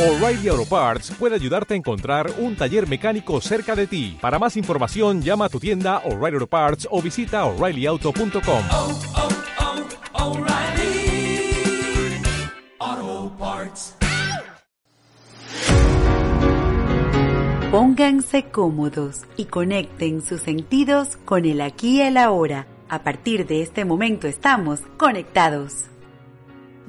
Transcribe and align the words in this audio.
O'Reilly 0.00 0.48
Auto 0.48 0.64
Parts 0.64 1.10
puede 1.18 1.34
ayudarte 1.34 1.74
a 1.74 1.76
encontrar 1.76 2.32
un 2.38 2.56
taller 2.56 2.88
mecánico 2.88 3.38
cerca 3.42 3.76
de 3.76 3.86
ti. 3.86 4.16
Para 4.18 4.38
más 4.38 4.56
información, 4.56 5.20
llama 5.20 5.44
a 5.44 5.48
tu 5.50 5.60
tienda 5.60 5.98
O'Reilly 6.06 6.36
Auto 6.36 6.46
Parts 6.46 6.88
o 6.90 7.02
visita 7.02 7.44
oreillyauto.com. 7.44 8.64
oh, 8.72 8.98
oh, 12.88 13.32
Parts. 13.38 13.94
Pónganse 17.70 18.44
cómodos 18.44 19.24
y 19.36 19.44
conecten 19.44 20.22
sus 20.22 20.40
sentidos 20.40 21.18
con 21.26 21.44
el 21.44 21.60
aquí 21.60 21.98
y 21.98 22.00
el 22.00 22.16
ahora. 22.16 22.66
A 22.88 23.02
partir 23.02 23.46
de 23.46 23.60
este 23.60 23.84
momento 23.84 24.28
estamos 24.28 24.80
conectados. 24.96 25.90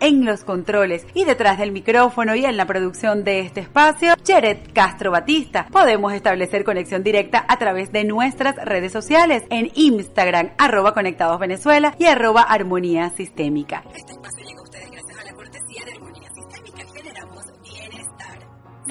En 0.00 0.24
los 0.24 0.44
controles 0.44 1.06
y 1.12 1.24
detrás 1.24 1.58
del 1.58 1.72
micrófono 1.72 2.34
y 2.34 2.46
en 2.46 2.56
la 2.56 2.64
producción 2.64 3.22
de 3.22 3.40
este 3.40 3.60
espacio, 3.60 4.14
Jared 4.26 4.56
Castro 4.72 5.10
Batista. 5.10 5.66
Podemos 5.70 6.14
establecer 6.14 6.64
conexión 6.64 7.02
directa 7.02 7.44
a 7.46 7.58
través 7.58 7.92
de 7.92 8.04
nuestras 8.04 8.56
redes 8.56 8.92
sociales 8.92 9.42
en 9.50 9.70
Instagram, 9.74 10.52
arroba 10.56 10.94
Conectados 10.94 11.38
Venezuela 11.38 11.94
y 11.98 12.06
arroba 12.06 12.40
Armonía 12.40 13.10
Sistémica. 13.10 13.84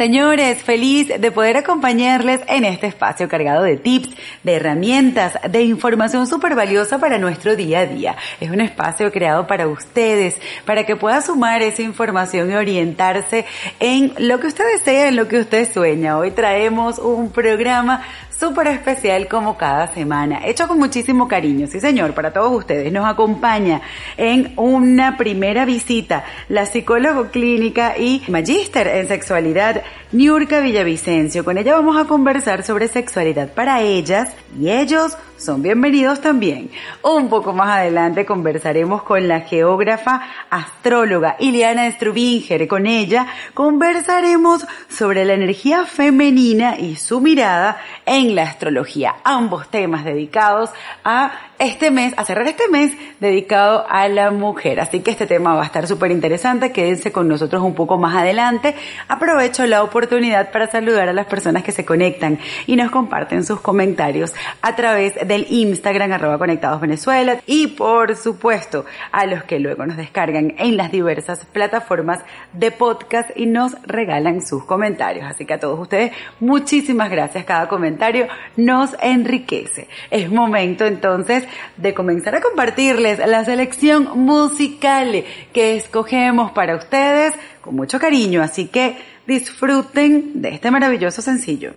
Señores, 0.01 0.63
feliz 0.63 1.09
de 1.09 1.31
poder 1.31 1.57
acompañarles 1.57 2.41
en 2.47 2.65
este 2.65 2.87
espacio 2.87 3.29
cargado 3.29 3.61
de 3.61 3.77
tips, 3.77 4.09
de 4.41 4.55
herramientas, 4.55 5.37
de 5.47 5.61
información 5.61 6.25
súper 6.25 6.55
valiosa 6.55 6.97
para 6.97 7.19
nuestro 7.19 7.55
día 7.55 7.81
a 7.81 7.85
día. 7.85 8.15
Es 8.39 8.49
un 8.49 8.61
espacio 8.61 9.11
creado 9.11 9.45
para 9.45 9.67
ustedes, 9.67 10.41
para 10.65 10.87
que 10.87 10.95
pueda 10.95 11.21
sumar 11.21 11.61
esa 11.61 11.83
información 11.83 12.49
y 12.49 12.55
orientarse 12.55 13.45
en 13.79 14.15
lo 14.17 14.39
que 14.39 14.47
usted 14.47 14.63
desea, 14.75 15.09
en 15.09 15.17
lo 15.17 15.27
que 15.27 15.37
usted 15.37 15.71
sueña. 15.71 16.17
Hoy 16.17 16.31
traemos 16.31 16.97
un 16.97 17.29
programa 17.29 18.01
súper 18.41 18.65
especial 18.69 19.27
como 19.27 19.55
cada 19.55 19.93
semana, 19.93 20.41
hecho 20.47 20.67
con 20.67 20.79
muchísimo 20.79 21.27
cariño, 21.27 21.67
sí 21.67 21.79
señor, 21.79 22.15
para 22.15 22.33
todos 22.33 22.51
ustedes. 22.51 22.91
Nos 22.91 23.05
acompaña 23.05 23.81
en 24.17 24.53
una 24.55 25.15
primera 25.15 25.63
visita 25.63 26.25
la 26.49 26.65
psicólogo 26.65 27.27
clínica 27.27 27.95
y 27.99 28.23
magíster 28.29 28.87
en 28.87 29.07
sexualidad, 29.07 29.83
Niurka 30.11 30.59
Villavicencio. 30.59 31.45
Con 31.45 31.59
ella 31.59 31.75
vamos 31.75 31.97
a 31.97 32.07
conversar 32.07 32.63
sobre 32.63 32.87
sexualidad 32.87 33.53
para 33.53 33.81
ellas 33.81 34.31
y 34.59 34.71
ellos 34.71 35.15
son 35.41 35.63
bienvenidos 35.63 36.21
también. 36.21 36.69
Un 37.01 37.27
poco 37.27 37.51
más 37.51 37.79
adelante 37.79 38.25
conversaremos 38.25 39.01
con 39.01 39.27
la 39.27 39.41
geógrafa 39.41 40.21
astróloga 40.51 41.35
Iliana 41.39 41.89
Strubinger. 41.89 42.67
Con 42.67 42.85
ella 42.85 43.25
conversaremos 43.55 44.67
sobre 44.87 45.25
la 45.25 45.33
energía 45.33 45.85
femenina 45.85 46.77
y 46.77 46.95
su 46.95 47.21
mirada 47.21 47.81
en 48.05 48.35
la 48.35 48.43
astrología. 48.43 49.15
Ambos 49.23 49.67
temas 49.69 50.05
dedicados 50.05 50.69
a 51.03 51.31
este 51.61 51.91
mes, 51.91 52.15
a 52.17 52.25
cerrar 52.25 52.47
este 52.47 52.67
mes 52.69 52.91
dedicado 53.19 53.85
a 53.87 54.07
la 54.07 54.31
mujer. 54.31 54.79
Así 54.79 55.01
que 55.01 55.11
este 55.11 55.27
tema 55.27 55.53
va 55.53 55.61
a 55.61 55.65
estar 55.67 55.85
súper 55.85 56.09
interesante. 56.09 56.71
Quédense 56.71 57.11
con 57.11 57.27
nosotros 57.27 57.61
un 57.61 57.75
poco 57.75 57.99
más 57.99 58.15
adelante. 58.15 58.73
Aprovecho 59.07 59.67
la 59.67 59.83
oportunidad 59.83 60.51
para 60.51 60.65
saludar 60.71 61.07
a 61.07 61.13
las 61.13 61.27
personas 61.27 61.63
que 61.63 61.71
se 61.71 61.85
conectan 61.85 62.39
y 62.65 62.75
nos 62.75 62.89
comparten 62.89 63.43
sus 63.43 63.61
comentarios 63.61 64.33
a 64.63 64.75
través 64.75 65.13
del 65.27 65.45
Instagram 65.51 66.13
arroba 66.13 66.39
conectados 66.39 66.81
Venezuela 66.81 67.39
y 67.45 67.67
por 67.67 68.15
supuesto 68.15 68.85
a 69.11 69.27
los 69.27 69.43
que 69.43 69.59
luego 69.59 69.85
nos 69.85 69.97
descargan 69.97 70.55
en 70.57 70.77
las 70.77 70.91
diversas 70.91 71.45
plataformas 71.45 72.21
de 72.53 72.71
podcast 72.71 73.29
y 73.35 73.45
nos 73.45 73.79
regalan 73.83 74.43
sus 74.43 74.65
comentarios. 74.65 75.25
Así 75.29 75.45
que 75.45 75.53
a 75.53 75.59
todos 75.59 75.79
ustedes 75.79 76.11
muchísimas 76.39 77.11
gracias. 77.11 77.45
Cada 77.45 77.67
comentario 77.67 78.27
nos 78.57 78.95
enriquece. 78.99 79.87
Es 80.09 80.31
momento 80.31 80.85
entonces 80.85 81.47
de 81.77 81.93
comenzar 81.93 82.35
a 82.35 82.41
compartirles 82.41 83.19
la 83.19 83.45
selección 83.45 84.19
musical 84.19 85.23
que 85.53 85.75
escogemos 85.75 86.51
para 86.51 86.75
ustedes 86.75 87.33
con 87.61 87.75
mucho 87.75 87.99
cariño. 87.99 88.41
Así 88.41 88.67
que 88.67 88.97
disfruten 89.27 90.41
de 90.41 90.49
este 90.49 90.71
maravilloso 90.71 91.21
sencillo. 91.21 91.73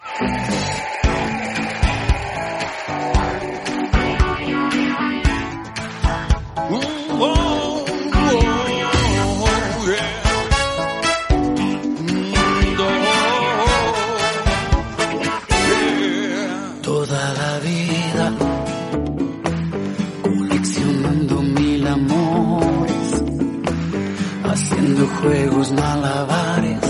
Juegos 25.06 25.70
malabares 25.72 26.80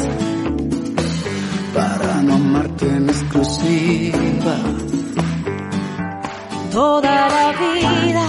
para 1.74 2.22
no 2.22 2.34
amarte 2.34 2.86
en 2.88 3.08
exclusiva. 3.08 4.56
toda 6.74 7.28
la 7.28 7.52
vida, 7.52 8.26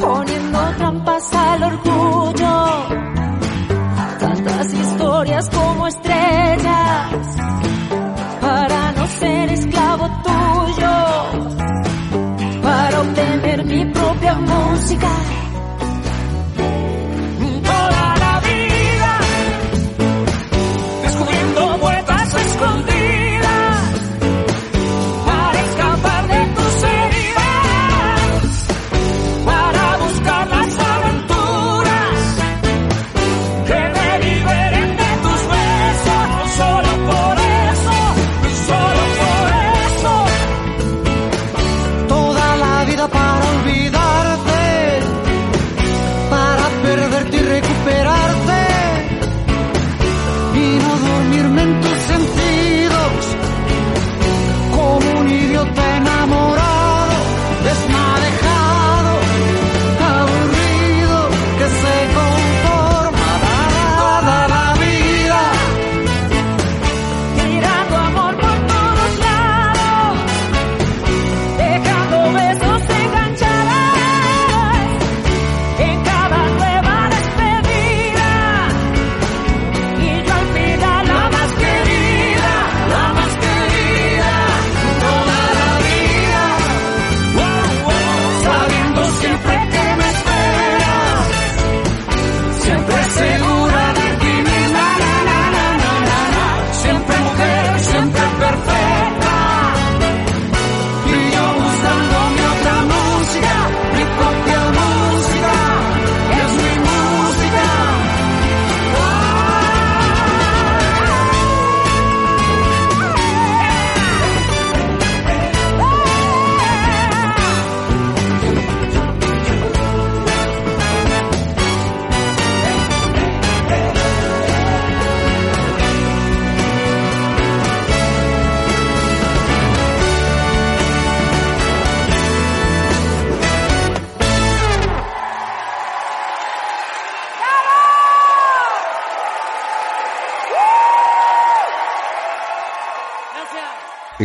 poniendo 0.00 0.58
trampas 0.78 1.34
al 1.34 1.62
orgullo, 1.64 2.54
tantas 4.18 4.72
historias 4.72 5.50
como 5.50 5.86
estrellas, 5.86 7.26
para 8.40 8.92
no 8.92 9.06
ser 9.06 9.52
esclavo 9.52 10.08
tuyo, 10.24 10.94
para 12.62 13.00
obtener 13.02 13.64
mi 13.66 13.84
propia 13.92 14.34
música. 14.34 15.25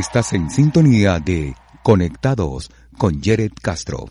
Estás 0.01 0.33
en 0.33 0.49
sintonía 0.49 1.19
de 1.19 1.53
Conectados 1.83 2.71
con 2.97 3.21
Jared 3.21 3.51
Castro. 3.61 4.07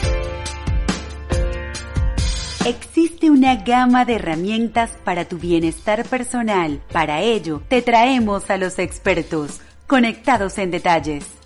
Existe 2.64 3.28
una 3.28 3.56
gama 3.56 4.04
de 4.04 4.14
herramientas 4.14 4.92
para 5.02 5.24
tu 5.24 5.38
bienestar 5.38 6.04
personal. 6.04 6.80
Para 6.92 7.22
ello, 7.22 7.60
te 7.66 7.82
traemos 7.82 8.50
a 8.50 8.56
los 8.56 8.78
expertos, 8.78 9.60
conectados 9.88 10.58
en 10.58 10.70
detalles. 10.70 11.39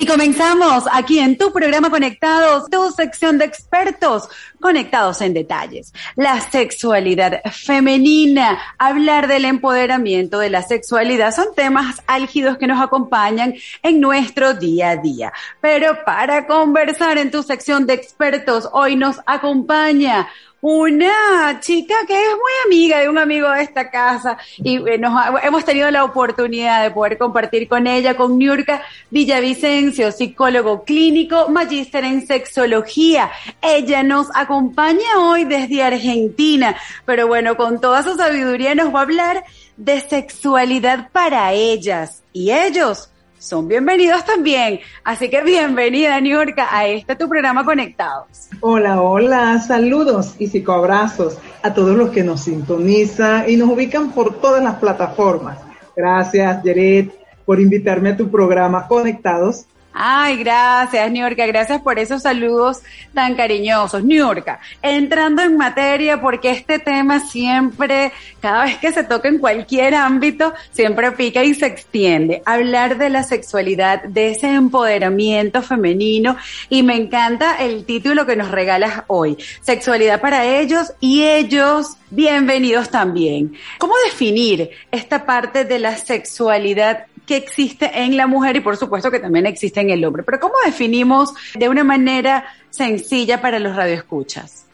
Y 0.00 0.06
comenzamos 0.06 0.84
aquí 0.92 1.18
en 1.18 1.36
tu 1.36 1.52
programa 1.52 1.90
Conectados, 1.90 2.70
tu 2.70 2.88
sección 2.92 3.36
de 3.36 3.46
expertos 3.46 4.28
conectados 4.60 5.20
en 5.22 5.34
detalles. 5.34 5.92
La 6.14 6.40
sexualidad 6.40 7.42
femenina, 7.50 8.60
hablar 8.78 9.26
del 9.26 9.44
empoderamiento 9.44 10.38
de 10.38 10.50
la 10.50 10.62
sexualidad 10.62 11.34
son 11.34 11.52
temas 11.56 12.00
álgidos 12.06 12.58
que 12.58 12.68
nos 12.68 12.80
acompañan 12.80 13.54
en 13.82 14.00
nuestro 14.00 14.54
día 14.54 14.90
a 14.90 14.96
día. 14.98 15.32
Pero 15.60 16.04
para 16.04 16.46
conversar 16.46 17.18
en 17.18 17.32
tu 17.32 17.42
sección 17.42 17.84
de 17.84 17.94
expertos, 17.94 18.68
hoy 18.72 18.94
nos 18.94 19.16
acompaña 19.26 20.28
una 20.60 21.60
chica 21.60 21.94
que 22.06 22.14
es 22.14 22.30
muy 22.30 22.52
amiga 22.66 22.98
de 22.98 23.08
un 23.08 23.18
amigo 23.18 23.48
de 23.50 23.62
esta 23.62 23.90
casa 23.90 24.38
y 24.56 24.76
eh, 24.88 24.98
nos 24.98 25.14
hemos 25.42 25.64
tenido 25.64 25.90
la 25.90 26.04
oportunidad 26.04 26.82
de 26.82 26.90
poder 26.90 27.16
compartir 27.16 27.68
con 27.68 27.86
ella, 27.86 28.16
con 28.16 28.38
Niurka 28.38 28.82
Villavicencio, 29.10 30.10
psicólogo 30.10 30.84
clínico, 30.84 31.48
magíster 31.48 32.04
en 32.04 32.26
sexología. 32.26 33.30
Ella 33.62 34.02
nos 34.02 34.28
acompaña 34.34 35.18
hoy 35.18 35.44
desde 35.44 35.82
Argentina, 35.82 36.76
pero 37.04 37.28
bueno, 37.28 37.56
con 37.56 37.80
toda 37.80 38.02
su 38.02 38.16
sabiduría 38.16 38.74
nos 38.74 38.92
va 38.94 39.00
a 39.00 39.02
hablar 39.02 39.44
de 39.76 40.00
sexualidad 40.00 41.10
para 41.12 41.52
ellas 41.52 42.22
y 42.32 42.50
ellos 42.50 43.10
son 43.38 43.68
bienvenidos 43.68 44.24
también. 44.24 44.80
Así 45.04 45.30
que 45.30 45.42
bienvenida, 45.42 46.20
Niurka, 46.20 46.68
a 46.70 46.86
este 46.86 47.16
tu 47.16 47.28
programa 47.28 47.64
Conectados. 47.64 48.48
Hola, 48.60 49.00
hola, 49.00 49.60
saludos 49.60 50.34
y 50.38 50.48
psicoabrazos 50.48 51.38
a 51.62 51.72
todos 51.72 51.96
los 51.96 52.10
que 52.10 52.24
nos 52.24 52.42
sintonizan 52.42 53.48
y 53.48 53.56
nos 53.56 53.70
ubican 53.70 54.12
por 54.12 54.40
todas 54.40 54.62
las 54.62 54.76
plataformas. 54.76 55.58
Gracias, 55.96 56.62
Jared, 56.64 57.08
por 57.44 57.60
invitarme 57.60 58.10
a 58.10 58.16
tu 58.16 58.30
programa 58.30 58.86
Conectados 58.88 59.66
Ay, 60.00 60.36
gracias, 60.36 61.10
Niurka, 61.10 61.44
gracias 61.44 61.82
por 61.82 61.98
esos 61.98 62.22
saludos 62.22 62.82
tan 63.14 63.34
cariñosos. 63.34 64.04
Niurka, 64.04 64.60
entrando 64.80 65.42
en 65.42 65.56
materia, 65.56 66.20
porque 66.20 66.50
este 66.52 66.78
tema 66.78 67.18
siempre, 67.18 68.12
cada 68.40 68.66
vez 68.66 68.78
que 68.78 68.92
se 68.92 69.02
toca 69.02 69.26
en 69.26 69.38
cualquier 69.38 69.96
ámbito, 69.96 70.54
siempre 70.70 71.10
pica 71.10 71.42
y 71.42 71.52
se 71.52 71.66
extiende. 71.66 72.44
Hablar 72.46 72.96
de 72.96 73.10
la 73.10 73.24
sexualidad, 73.24 74.04
de 74.04 74.30
ese 74.30 74.54
empoderamiento 74.54 75.62
femenino, 75.62 76.36
y 76.68 76.84
me 76.84 76.94
encanta 76.94 77.56
el 77.56 77.84
título 77.84 78.24
que 78.24 78.36
nos 78.36 78.52
regalas 78.52 79.02
hoy. 79.08 79.36
Sexualidad 79.62 80.20
para 80.20 80.46
ellos 80.46 80.92
y 81.00 81.24
ellos 81.24 81.96
bienvenidos 82.10 82.88
también. 82.88 83.54
¿Cómo 83.78 83.94
definir 84.04 84.70
esta 84.92 85.26
parte 85.26 85.64
de 85.64 85.80
la 85.80 85.96
sexualidad 85.96 87.06
que 87.28 87.36
existe 87.36 87.90
en 87.94 88.16
la 88.16 88.26
mujer 88.26 88.56
y 88.56 88.60
por 88.60 88.78
supuesto 88.78 89.10
que 89.10 89.20
también 89.20 89.44
existe 89.44 89.80
en 89.80 89.90
el 89.90 90.02
hombre. 90.04 90.22
Pero 90.22 90.40
¿cómo 90.40 90.54
definimos 90.64 91.34
de 91.54 91.68
una 91.68 91.84
manera 91.84 92.46
sencilla 92.70 93.42
para 93.42 93.58
los 93.58 93.76
radioescuchas? 93.76 94.64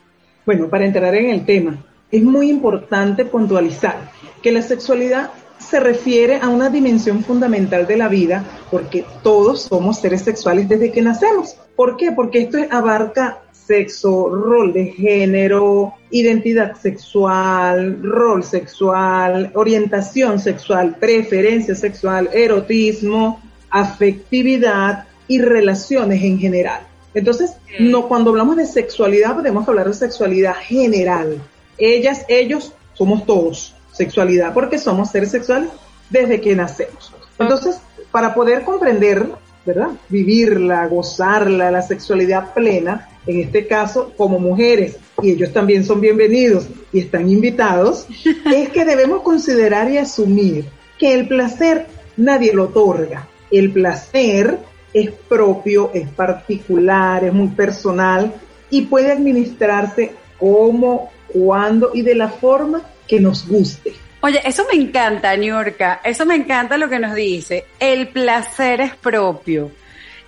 Bueno, 0.46 0.68
para 0.68 0.86
entrar 0.86 1.14
en 1.16 1.30
el 1.30 1.44
tema, 1.44 1.84
es 2.12 2.22
muy 2.22 2.48
importante 2.48 3.24
puntualizar 3.24 4.12
que 4.40 4.52
la 4.52 4.62
sexualidad 4.62 5.32
se 5.58 5.80
refiere 5.80 6.38
a 6.40 6.48
una 6.48 6.70
dimensión 6.70 7.24
fundamental 7.24 7.88
de 7.88 7.96
la 7.96 8.06
vida 8.06 8.44
porque 8.70 9.04
todos 9.24 9.62
somos 9.62 10.00
seres 10.00 10.22
sexuales 10.22 10.68
desde 10.68 10.92
que 10.92 11.02
nacemos. 11.02 11.56
¿Por 11.74 11.96
qué? 11.96 12.12
Porque 12.12 12.42
esto 12.42 12.58
abarca 12.70 13.40
sexo, 13.66 14.28
rol 14.28 14.72
de 14.72 14.86
género, 14.86 15.94
identidad 16.10 16.76
sexual, 16.76 18.02
rol 18.02 18.44
sexual, 18.44 19.50
orientación 19.54 20.38
sexual, 20.38 20.96
preferencia 20.98 21.74
sexual, 21.74 22.28
erotismo, 22.32 23.40
afectividad 23.70 25.06
y 25.28 25.40
relaciones 25.40 26.22
en 26.22 26.38
general. 26.38 26.80
Entonces, 27.14 27.54
no, 27.78 28.08
cuando 28.08 28.30
hablamos 28.30 28.56
de 28.56 28.66
sexualidad 28.66 29.34
podemos 29.34 29.66
hablar 29.68 29.86
de 29.88 29.94
sexualidad 29.94 30.54
general. 30.54 31.40
Ellas, 31.78 32.24
ellos, 32.28 32.72
somos 32.94 33.26
todos 33.26 33.74
sexualidad 33.92 34.52
porque 34.52 34.78
somos 34.78 35.10
seres 35.10 35.30
sexuales 35.30 35.70
desde 36.10 36.40
que 36.40 36.54
nacemos. 36.54 37.12
Entonces, 37.38 37.78
para 38.10 38.34
poder 38.34 38.62
comprender, 38.62 39.28
¿verdad? 39.64 39.90
Vivirla, 40.08 40.86
gozarla, 40.86 41.70
la 41.70 41.82
sexualidad 41.82 42.52
plena, 42.52 43.08
en 43.26 43.40
este 43.40 43.66
caso 43.66 44.12
como 44.16 44.38
mujeres, 44.38 44.98
y 45.22 45.32
ellos 45.32 45.52
también 45.52 45.84
son 45.84 46.00
bienvenidos 46.00 46.68
y 46.92 47.00
están 47.00 47.30
invitados, 47.30 48.06
es 48.52 48.68
que 48.70 48.84
debemos 48.84 49.22
considerar 49.22 49.90
y 49.90 49.98
asumir 49.98 50.66
que 50.98 51.14
el 51.14 51.28
placer 51.28 51.86
nadie 52.16 52.52
lo 52.52 52.64
otorga. 52.64 53.28
El 53.50 53.72
placer 53.72 54.58
es 54.92 55.10
propio, 55.28 55.90
es 55.94 56.08
particular, 56.08 57.24
es 57.24 57.32
muy 57.32 57.48
personal 57.48 58.32
y 58.70 58.82
puede 58.82 59.12
administrarse 59.12 60.12
como, 60.38 61.10
cuando 61.28 61.90
y 61.94 62.02
de 62.02 62.14
la 62.14 62.28
forma 62.28 62.82
que 63.06 63.20
nos 63.20 63.46
guste. 63.48 63.92
Oye, 64.20 64.40
eso 64.44 64.64
me 64.72 64.80
encanta, 64.80 65.36
Niurka. 65.36 66.00
Eso 66.02 66.24
me 66.24 66.34
encanta 66.34 66.78
lo 66.78 66.88
que 66.88 66.98
nos 66.98 67.14
dice. 67.14 67.66
El 67.78 68.08
placer 68.08 68.80
es 68.80 68.94
propio 68.96 69.70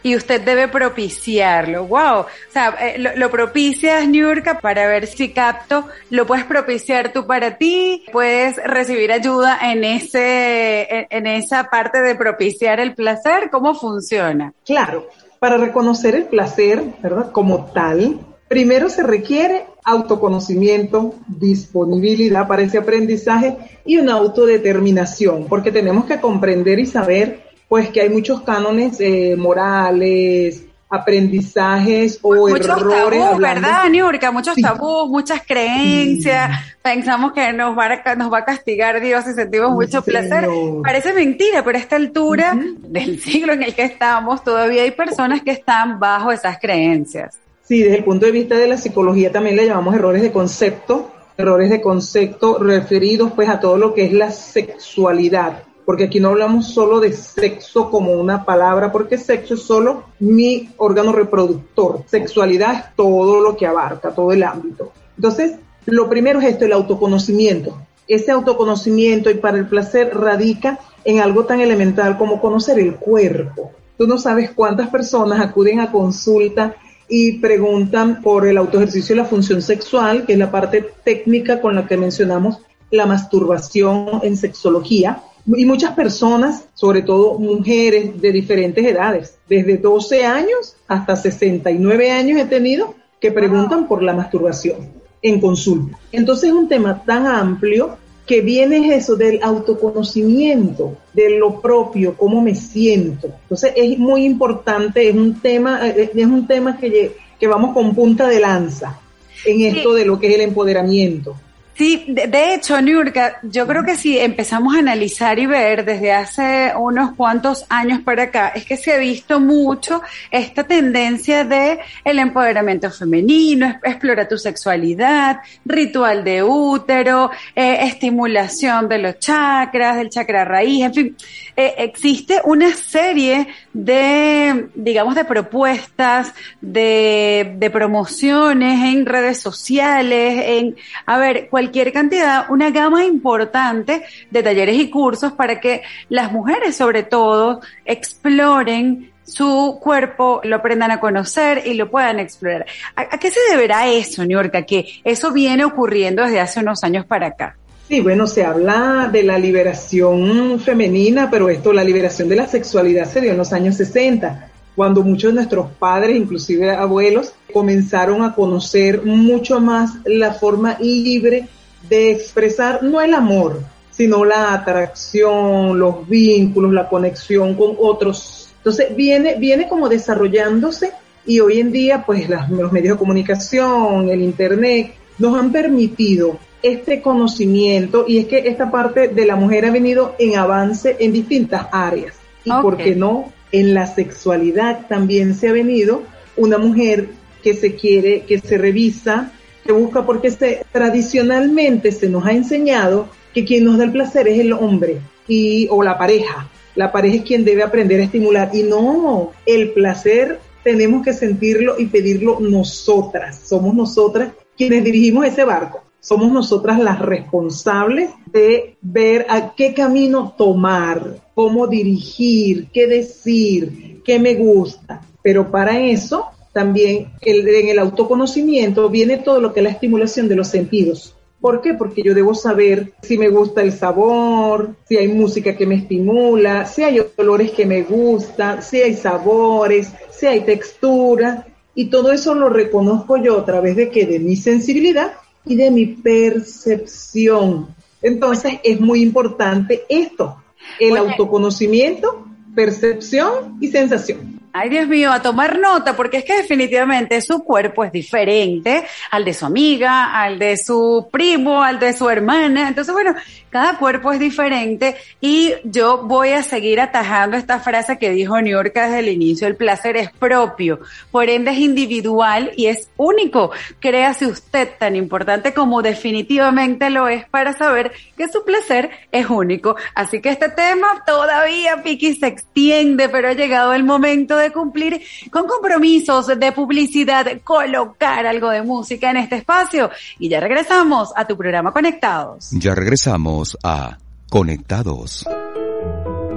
y 0.07 0.15
usted 0.15 0.41
debe 0.41 0.69
propiciarlo. 0.69 1.85
¡Wow! 1.85 2.21
O 2.21 2.27
sea, 2.49 2.77
eh, 2.81 3.13
lo, 3.17 3.29
propicias, 3.29 4.07
Niurka, 4.07 4.61
para 4.61 4.87
ver 4.87 5.09
si 5.09 5.31
capto. 5.31 5.89
Lo 6.11 6.29
puedes 6.29 6.45
propiciar 6.45 7.13
tú 7.13 7.27
para 7.27 7.59
ti. 7.59 8.05
Puedes 8.13 8.57
recibir 8.59 9.11
ayuda 9.11 9.59
en 9.61 9.83
ese, 9.83 11.09
en, 11.11 11.27
esa 11.27 11.65
parte 11.71 12.01
de 12.03 12.15
propiciar 12.15 12.79
el 12.79 12.95
placer. 12.95 13.51
¿Cómo 13.51 13.75
funciona? 13.75 14.55
Claro. 14.65 15.09
Para 15.41 15.57
reconocer 15.57 16.15
el 16.15 16.27
placer, 16.27 16.85
¿verdad? 17.03 17.33
Como 17.33 17.65
tal, 17.73 18.21
primero 18.47 18.89
se 18.89 19.03
requiere 19.03 19.65
autoconocimiento, 19.83 21.17
disponibilidad 21.27 22.47
para 22.47 22.63
ese 22.63 22.79
aprendizaje 22.79 23.57
y 23.85 23.99
una 23.99 24.13
autodeterminación, 24.13 25.47
porque 25.49 25.73
tenemos 25.73 26.05
que 26.05 26.21
comprender 26.21 26.79
y 26.79 26.87
saber 26.87 27.46
pues 27.69 27.91
que 27.91 28.01
hay 28.01 28.09
muchos 28.09 28.43
cánones 28.43 29.01
eh, 29.01 29.35
morales, 29.37 30.67
aprendizajes 30.89 32.19
o 32.23 32.35
muchos 32.49 32.69
errores. 32.69 33.21
Tabús, 33.21 33.39
¿verdad, 33.41 33.89
Niurka? 33.91 34.31
Muchos 34.31 34.57
tabús, 34.57 35.09
muchas 35.09 35.43
creencias. 35.45 36.51
Pensamos 36.83 37.33
que 37.33 37.53
nos 37.53 37.77
va, 37.77 38.01
a, 38.05 38.15
nos 38.15 38.33
va 38.33 38.39
a 38.39 38.45
castigar 38.45 39.01
Dios 39.01 39.25
y 39.27 39.35
sentimos 39.35 39.73
mucho 39.73 40.03
placer. 40.03 40.49
Parece 40.83 41.13
mentira, 41.13 41.65
pero 41.65 41.79
a 41.79 41.81
esta 41.81 41.97
altura 41.97 42.57
del 42.57 43.21
siglo 43.23 43.53
en 43.53 43.65
el 43.65 43.75
que 43.75 43.83
estamos, 43.83 44.45
todavía 44.45 44.83
hay 44.83 44.93
personas 44.93 45.43
que 45.43 45.51
están 45.51 45.99
bajo 45.99 46.31
esas 46.31 46.59
creencias. 46.59 47.39
Sí, 47.65 47.83
desde 47.83 47.99
el 47.99 48.05
punto 48.05 48.27
de 48.27 48.33
vista 48.33 48.57
de 48.57 48.69
la 48.69 48.77
psicología 48.77 49.33
también 49.33 49.57
le 49.57 49.67
llamamos 49.67 49.97
errores 49.97 50.23
de 50.23 50.31
concepto, 50.31 51.11
errores 51.37 51.69
de 51.69 51.81
concepto 51.81 52.59
referidos 52.59 53.33
pues 53.33 53.49
a 53.49 53.59
todo 53.59 53.77
lo 53.77 53.93
que 53.93 54.05
es 54.05 54.13
la 54.13 54.31
sexualidad 54.31 55.66
porque 55.87 56.05
aquí 56.05 56.19
no 56.19 56.31
hablamos 56.31 56.75
solo 56.75 56.99
de 56.99 57.13
sexo 57.13 57.91
como 57.91 58.13
una 58.13 58.45
palabra, 58.45 58.91
porque 58.91 59.17
sexo 59.17 59.55
es 59.55 59.63
solo 59.63 60.03
mi 60.19 60.69
órgano 60.79 61.13
reproductor. 61.13 62.03
Sexualidad 62.07 62.75
es 62.75 62.97
todo 62.97 63.41
lo 63.41 63.57
que 63.57 63.67
abarca, 63.67 64.11
todo 64.11 64.33
el 64.33 64.43
ámbito. 64.43 64.93
Entonces, 65.17 65.53
lo 65.87 66.11
primero 66.11 66.41
es 66.41 66.47
esto, 66.47 66.65
el 66.65 66.73
autoconocimiento. 66.73 67.79
Ese 68.09 68.33
autoconocimiento 68.33 69.31
y 69.31 69.35
para 69.35 69.59
el 69.59 69.69
placer 69.69 70.13
radica 70.13 70.81
en 71.05 71.21
algo 71.21 71.45
tan 71.45 71.61
elemental 71.61 72.19
como 72.19 72.41
conocer 72.41 72.81
el 72.81 72.97
cuerpo. 72.97 73.71
Tú 73.97 74.09
no 74.09 74.19
sabes 74.19 74.51
cuántas 74.51 74.91
personas 74.91 75.41
acuden 75.41 75.79
a 75.79 75.93
consulta 75.93 76.75
y 77.09 77.39
preguntan 77.39 78.23
por 78.23 78.45
el 78.49 78.59
autoejercicio 78.59 79.15
y 79.15 79.19
la 79.19 79.25
función 79.25 79.63
sexual, 79.63 80.27
que 80.27 80.33
es 80.33 80.39
la 80.39 80.51
parte 80.51 80.85
técnica 81.05 81.61
con 81.61 81.77
la 81.77 81.87
que 81.87 81.97
mencionamos 81.97 82.59
la 82.91 83.07
masturbación 83.07 84.21
en 84.23 84.37
sexología, 84.37 85.23
y 85.47 85.65
muchas 85.65 85.93
personas, 85.93 86.65
sobre 86.75 87.03
todo 87.03 87.39
mujeres 87.39 88.21
de 88.21 88.33
diferentes 88.33 88.85
edades, 88.85 89.39
desde 89.49 89.77
12 89.77 90.25
años 90.25 90.77
hasta 90.89 91.15
69 91.15 92.11
años 92.11 92.41
he 92.41 92.47
tenido 92.47 92.95
que 93.21 93.31
preguntan 93.31 93.87
por 93.87 94.03
la 94.03 94.13
masturbación 94.13 94.89
en 95.23 95.41
consulta. 95.41 95.99
Entonces 96.13 96.51
es 96.51 96.55
un 96.55 96.69
tema 96.69 97.03
tan 97.05 97.27
amplio 97.27 97.97
que 98.27 98.41
viene 98.41 98.97
eso 98.97 99.15
del 99.15 99.41
autoconocimiento, 99.41 100.97
de 101.15 101.39
lo 101.39 101.61
propio, 101.61 102.17
cómo 102.17 102.43
me 102.43 102.57
siento. 102.57 103.29
Entonces 103.43 103.73
es 103.77 103.99
muy 103.99 104.25
importante, 104.25 105.09
es 105.09 105.15
un 105.15 105.41
tema, 105.41 105.89
eh, 105.89 106.11
es 106.13 106.27
un 106.27 106.47
tema 106.47 106.77
que, 106.77 107.17
que 107.39 107.47
vamos 107.47 107.73
con 107.73 107.95
punta 107.95 108.27
de 108.27 108.41
lanza 108.41 108.99
en 109.45 109.61
esto 109.61 109.95
de 109.95 110.05
lo 110.05 110.19
que 110.19 110.27
es 110.27 110.35
el 110.35 110.41
empoderamiento. 110.41 111.37
Sí, 111.77 112.07
de, 112.09 112.55
hecho, 112.55 112.81
Niurka, 112.81 113.39
yo 113.43 113.67
creo 113.67 113.85
que 113.85 113.97
si 113.97 114.19
empezamos 114.19 114.75
a 114.75 114.79
analizar 114.79 115.39
y 115.39 115.45
ver 115.45 115.85
desde 115.85 116.11
hace 116.11 116.73
unos 116.75 117.15
cuantos 117.17 117.67
años 117.69 118.01
para 118.01 118.25
acá, 118.25 118.49
es 118.55 118.65
que 118.65 118.79
se 118.79 118.95
ha 118.95 118.97
visto 118.97 119.41
mucho 119.41 120.01
esta 120.31 120.65
tendencia 120.65 121.45
de 121.45 121.79
el 122.03 122.19
empoderamiento 122.19 122.91
femenino, 122.91 123.79
explora 123.85 124.27
tu 124.27 124.39
sexualidad, 124.39 125.41
ritual 125.67 126.25
de 126.25 126.43
útero, 126.43 127.31
eh, 127.55 127.81
estimulación 127.83 128.89
de 128.89 128.97
los 128.97 129.19
chakras, 129.19 129.97
del 129.97 130.09
chakra 130.09 130.47
raíz, 130.47 130.83
en 130.83 130.95
fin, 130.95 131.17
eh, 131.59 131.75
existe 131.77 132.41
una 132.45 132.75
serie 132.75 133.49
de, 133.75 134.69
digamos, 134.75 135.15
de 135.15 135.27
propuestas, 135.27 136.33
de, 136.63 137.55
de 137.59 137.71
promociones 137.71 138.83
en 138.83 139.05
redes 139.05 139.41
sociales, 139.41 140.43
en, 140.47 140.77
a 141.05 141.19
ver, 141.19 141.49
cualquier 141.67 141.93
cantidad, 141.93 142.45
una 142.49 142.71
gama 142.71 143.05
importante 143.05 144.05
de 144.31 144.43
talleres 144.43 144.77
y 144.77 144.89
cursos 144.89 145.33
para 145.33 145.59
que 145.59 145.83
las 146.09 146.31
mujeres, 146.31 146.77
sobre 146.77 147.03
todo, 147.03 147.61
exploren 147.85 149.11
su 149.25 149.81
cuerpo, 149.83 150.41
lo 150.45 150.57
aprendan 150.57 150.93
a 150.93 151.01
conocer 151.01 151.63
y 151.67 151.75
lo 151.75 151.91
puedan 151.91 152.21
explorar. 152.21 152.67
¿A, 152.95 153.19
qué 153.19 153.33
se 153.33 153.41
deberá 153.51 153.89
eso, 153.89 154.25
Niorca? 154.25 154.63
Que 154.63 154.87
eso 155.03 155.33
viene 155.33 155.65
ocurriendo 155.65 156.23
desde 156.23 156.39
hace 156.39 156.61
unos 156.61 156.85
años 156.85 157.05
para 157.05 157.27
acá. 157.29 157.57
Sí, 157.89 158.01
bueno, 158.01 158.29
se 158.29 158.45
habla 158.45 159.09
de 159.11 159.25
la 159.25 159.37
liberación 159.37 160.61
femenina, 160.61 161.29
pero 161.29 161.49
esto, 161.49 161.73
la 161.73 161.83
liberación 161.83 162.29
de 162.29 162.37
la 162.37 162.47
sexualidad 162.47 163.11
se 163.11 163.21
dio 163.21 163.33
en 163.33 163.39
los 163.39 163.53
años 163.53 163.77
60, 163.77 164.51
cuando 164.77 165.03
muchos 165.03 165.31
de 165.31 165.37
nuestros 165.37 165.67
padres, 165.79 166.17
inclusive 166.17 166.71
abuelos, 166.71 167.33
comenzaron 167.53 168.23
a 168.23 168.35
conocer 168.35 169.03
mucho 169.05 169.59
más 169.61 169.95
la 170.05 170.35
forma 170.35 170.77
libre 170.79 171.49
de 171.89 172.13
expresar 172.13 172.83
no 172.83 173.01
el 173.01 173.15
amor, 173.15 173.63
sino 173.91 174.25
la 174.25 174.53
atracción, 174.53 175.79
los 175.79 176.07
vínculos, 176.09 176.73
la 176.73 176.89
conexión 176.89 177.55
con 177.55 177.75
otros. 177.81 178.49
Entonces 178.59 178.95
viene, 178.95 179.37
viene 179.37 179.69
como 179.69 179.89
desarrollándose 179.89 180.93
y 181.25 181.41
hoy 181.41 181.61
en 181.61 181.73
día 181.73 182.05
pues 182.05 182.29
las- 182.29 182.51
los 182.51 182.71
medios 182.73 182.95
de 182.95 182.99
comunicación, 182.99 184.09
el 184.09 184.21
internet, 184.23 184.95
nos 185.19 185.39
han 185.39 185.51
permitido 185.51 186.39
este 186.63 187.01
conocimiento 187.01 188.05
y 188.07 188.19
es 188.19 188.27
que 188.27 188.39
esta 188.49 188.71
parte 188.71 189.09
de 189.09 189.25
la 189.27 189.37
mujer 189.37 189.65
ha 189.67 189.71
venido 189.71 190.15
en 190.19 190.37
avance 190.37 190.97
en 190.99 191.13
distintas 191.13 191.67
áreas. 191.73 192.15
Y 192.45 192.51
por 192.63 192.77
qué 192.77 192.95
no, 192.95 193.33
en 193.53 193.75
la 193.75 193.87
sexualidad 193.87 194.87
también 194.89 195.35
se 195.35 195.49
ha 195.49 195.53
venido 195.53 196.03
una 196.37 196.59
mujer 196.59 197.09
que 197.43 197.55
se 197.55 197.75
quiere, 197.75 198.23
que 198.23 198.39
se 198.39 198.59
revisa, 198.59 199.33
que 199.65 199.73
busca, 199.73 200.05
porque 200.05 200.31
se, 200.31 200.65
tradicionalmente 200.73 201.93
se 201.93 202.09
nos 202.09 202.27
ha 202.27 202.33
enseñado 202.33 203.09
que 203.33 203.45
quien 203.45 203.65
nos 203.65 203.79
da 203.79 203.85
el 203.85 203.93
placer 203.93 204.29
es 204.29 204.39
el 204.39 204.53
hombre 204.53 204.99
y, 205.29 205.69
o 205.71 205.83
la 205.83 205.99
pareja. 205.99 206.49
La 206.75 206.93
pareja 206.93 207.17
es 207.17 207.23
quien 207.23 207.45
debe 207.45 207.63
aprender 207.63 208.01
a 208.01 208.05
estimular 208.05 208.51
y 208.53 208.63
no, 208.63 209.33
el 209.47 209.71
placer 209.71 210.41
tenemos 210.63 211.05
que 211.05 211.13
sentirlo 211.13 211.79
y 211.79 211.87
pedirlo 211.87 212.39
nosotras. 212.41 213.41
Somos 213.45 213.75
nosotras 213.75 214.33
quienes 214.57 214.83
dirigimos 214.83 215.25
ese 215.27 215.45
barco. 215.45 215.86
Somos 216.07 216.31
nosotras 216.31 216.79
las 216.79 217.01
responsables 217.01 218.11
de 218.27 218.77
ver 218.81 219.27
a 219.29 219.57
qué 219.57 219.75
camino 219.75 220.35
tomar, 220.39 221.17
cómo 221.35 221.67
dirigir, 221.67 222.69
qué 222.73 222.87
decir, 222.87 224.03
qué 224.05 224.21
me 224.21 224.37
gusta. 224.37 225.03
Pero 225.21 225.51
para 225.51 225.81
eso 225.81 226.27
también 226.53 227.09
el- 227.23 227.49
en 227.49 227.71
el 227.71 227.81
autoconocimiento 227.81 228.89
viene 228.89 229.17
todo 229.17 229.41
lo 229.41 229.53
que 229.53 229.59
es 229.59 229.65
la 229.65 229.71
estimulación 229.71 230.29
de 230.29 230.37
los 230.37 230.47
sentidos. 230.47 231.17
¿Por 231.41 231.61
qué? 231.61 231.75
Porque 231.75 232.05
yo 232.05 232.15
debo 232.15 232.35
saber 232.37 232.93
si 233.03 233.19
me 233.19 233.29
gusta 233.29 233.63
el 233.63 233.73
sabor, 233.73 234.77
si 234.89 234.97
hay 234.97 235.09
música 235.09 235.57
que 235.57 235.67
me 235.67 235.75
estimula, 235.75 236.67
si 236.67 236.85
hay 236.85 237.01
olores 237.17 237.51
que 237.51 237.67
me 237.67 237.83
gustan, 237.83 238.63
si 238.63 238.81
hay 238.81 238.95
sabores, 238.95 239.91
si 240.13 240.27
hay 240.27 240.43
textura. 240.43 241.49
Y 241.75 241.87
todo 241.87 242.13
eso 242.13 242.33
lo 242.37 242.49
reconozco 242.49 243.17
yo 243.17 243.41
a 243.41 243.45
través 243.45 243.75
de 243.75 243.91
que 243.91 244.07
de 244.07 244.21
mi 244.21 244.37
sensibilidad 244.37 245.15
y 245.47 245.57
de 245.57 245.71
mi 245.71 245.87
percepción. 245.87 247.75
Entonces 248.03 248.55
es 248.63 248.81
muy 248.81 249.03
importante 249.03 249.85
esto, 249.89 250.43
el 250.79 250.97
autoconocimiento, 250.97 252.27
percepción 252.55 253.57
y 253.61 253.69
sensación. 253.69 254.37
Ay, 254.59 254.71
Dios 254.71 254.89
mío, 254.89 255.13
a 255.13 255.21
tomar 255.21 255.59
nota, 255.59 255.95
porque 255.95 256.17
es 256.17 256.25
que 256.25 256.39
definitivamente 256.39 257.21
su 257.21 257.45
cuerpo 257.45 257.85
es 257.85 257.93
diferente 257.93 258.85
al 259.11 259.23
de 259.23 259.35
su 259.35 259.45
amiga, 259.45 260.19
al 260.19 260.39
de 260.39 260.57
su 260.57 261.09
primo, 261.13 261.63
al 261.63 261.79
de 261.79 261.93
su 261.93 262.09
hermana. 262.09 262.67
Entonces, 262.67 262.95
bueno, 262.95 263.15
cada 263.57 263.79
cuerpo 263.79 264.13
es 264.13 264.21
diferente 264.21 264.97
y 265.19 265.55
yo 265.65 266.03
voy 266.03 266.33
a 266.33 266.43
seguir 266.43 266.79
atajando 266.79 267.39
esta 267.39 267.59
frase 267.59 267.97
que 267.97 268.11
dijo 268.11 268.39
New 268.43 268.53
York 268.53 268.75
desde 268.75 268.99
el 268.99 269.09
inicio. 269.09 269.47
El 269.47 269.57
placer 269.57 269.97
es 269.97 270.11
propio, 270.11 270.81
por 271.11 271.31
ende 271.31 271.53
es 271.53 271.59
individual 271.59 272.53
y 272.55 272.67
es 272.67 272.91
único. 272.99 273.53
Créase 273.81 274.27
usted 274.27 274.69
tan 274.79 274.95
importante 274.95 275.55
como 275.55 275.81
definitivamente 275.81 276.91
lo 276.91 277.09
es 277.09 277.27
para 277.31 277.55
saber 277.55 277.93
que 278.15 278.29
su 278.29 278.45
placer 278.45 278.91
es 279.11 279.31
único. 279.31 279.77
Así 279.95 280.21
que 280.21 280.29
este 280.29 280.51
tema 280.51 281.03
todavía, 281.07 281.83
Piki, 281.83 282.15
se 282.15 282.27
extiende, 282.27 283.09
pero 283.09 283.31
ha 283.31 283.33
llegado 283.33 283.73
el 283.73 283.85
momento 283.85 284.37
de 284.37 284.53
cumplir 284.53 285.01
con 285.31 285.47
compromisos 285.47 286.27
de 286.27 286.53
publicidad, 286.53 287.27
colocar 287.43 288.27
algo 288.27 288.51
de 288.51 288.61
música 288.61 289.11
en 289.13 289.17
este 289.17 289.37
espacio. 289.37 289.89
Y 290.19 290.29
ya 290.29 290.41
regresamos 290.41 291.11
a 291.17 291.27
tu 291.27 291.39
programa 291.39 291.73
Conectados. 291.73 292.51
Ya 292.51 292.75
regresamos 292.75 293.46
a 293.63 293.99
Conectados. 294.31 295.25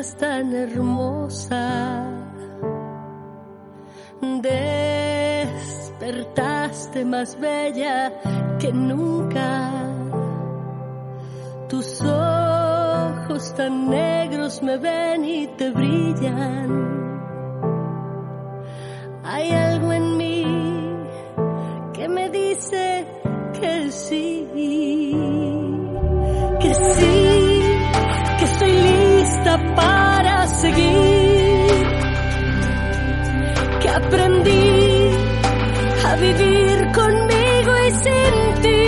Tan 0.00 0.54
hermosa. 0.54 2.06
Despertaste 6.00 7.04
más 7.04 7.38
bella 7.38 8.12
que 8.58 8.72
nunca. 8.72 9.70
Tus 11.68 12.00
ojos 12.00 13.54
tan 13.54 13.90
negros 13.90 14.62
me 14.62 14.78
ven 14.78 15.22
y 15.24 15.46
te 15.58 15.70
brillan. 15.70 16.70
Hay 19.22 19.50
algo 19.52 19.92
en 19.92 20.16
mí 20.16 20.46
que 21.92 22.08
me 22.08 22.30
dice 22.30 23.06
que 23.60 23.92
sí 23.92 24.50
que 26.60 26.74
sí, 26.74 27.62
que 28.38 28.44
estoy 28.44 28.89
para 29.74 30.46
seguir, 30.46 31.86
que 33.80 33.88
aprendí 33.88 35.10
a 36.04 36.16
vivir 36.16 36.92
conmigo 36.92 37.72
y 37.86 37.90
sin 38.02 38.34
ti. 38.62 38.78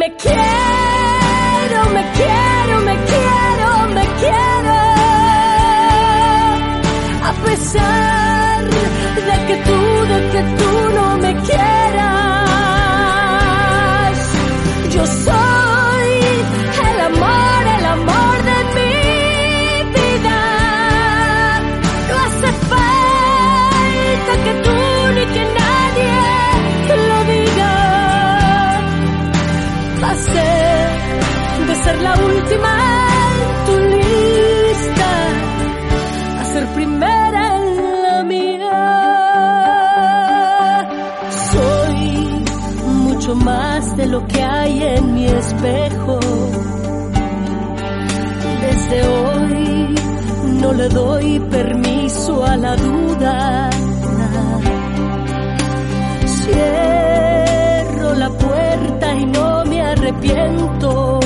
Me 0.00 0.16
quiero, 0.16 1.80
me 1.96 2.04
quiero, 2.18 2.80
me 2.88 2.96
quiero, 3.10 3.88
me 3.94 4.04
quiero, 4.20 4.74
a 7.24 7.32
pesar 7.44 8.27
en 44.98 45.14
mi 45.14 45.26
espejo. 45.26 46.18
Desde 48.66 49.08
hoy 49.08 49.94
no 50.60 50.72
le 50.72 50.88
doy 50.88 51.40
permiso 51.40 52.44
a 52.44 52.56
la 52.56 52.76
duda. 52.76 53.70
Cierro 56.26 58.14
la 58.14 58.30
puerta 58.30 59.14
y 59.14 59.26
no 59.26 59.64
me 59.64 59.80
arrepiento. 59.82 61.17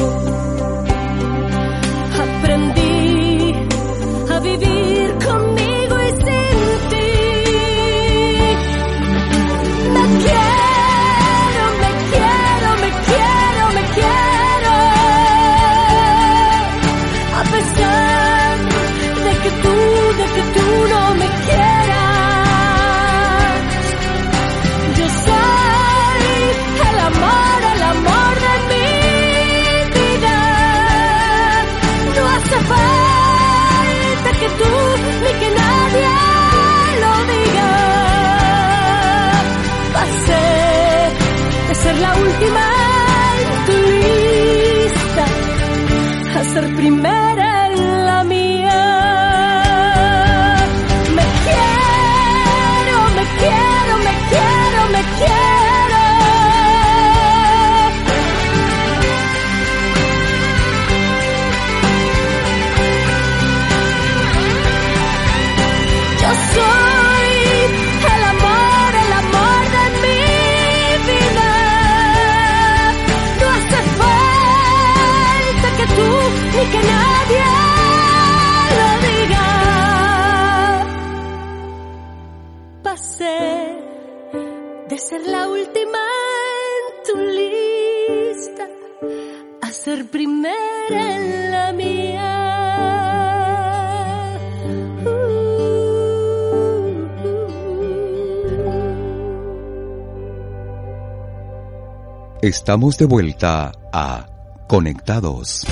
Estamos 102.53 102.99
de 102.99 103.07
vuelta 103.07 103.73
a 103.95 104.27
Conectados. 104.69 105.65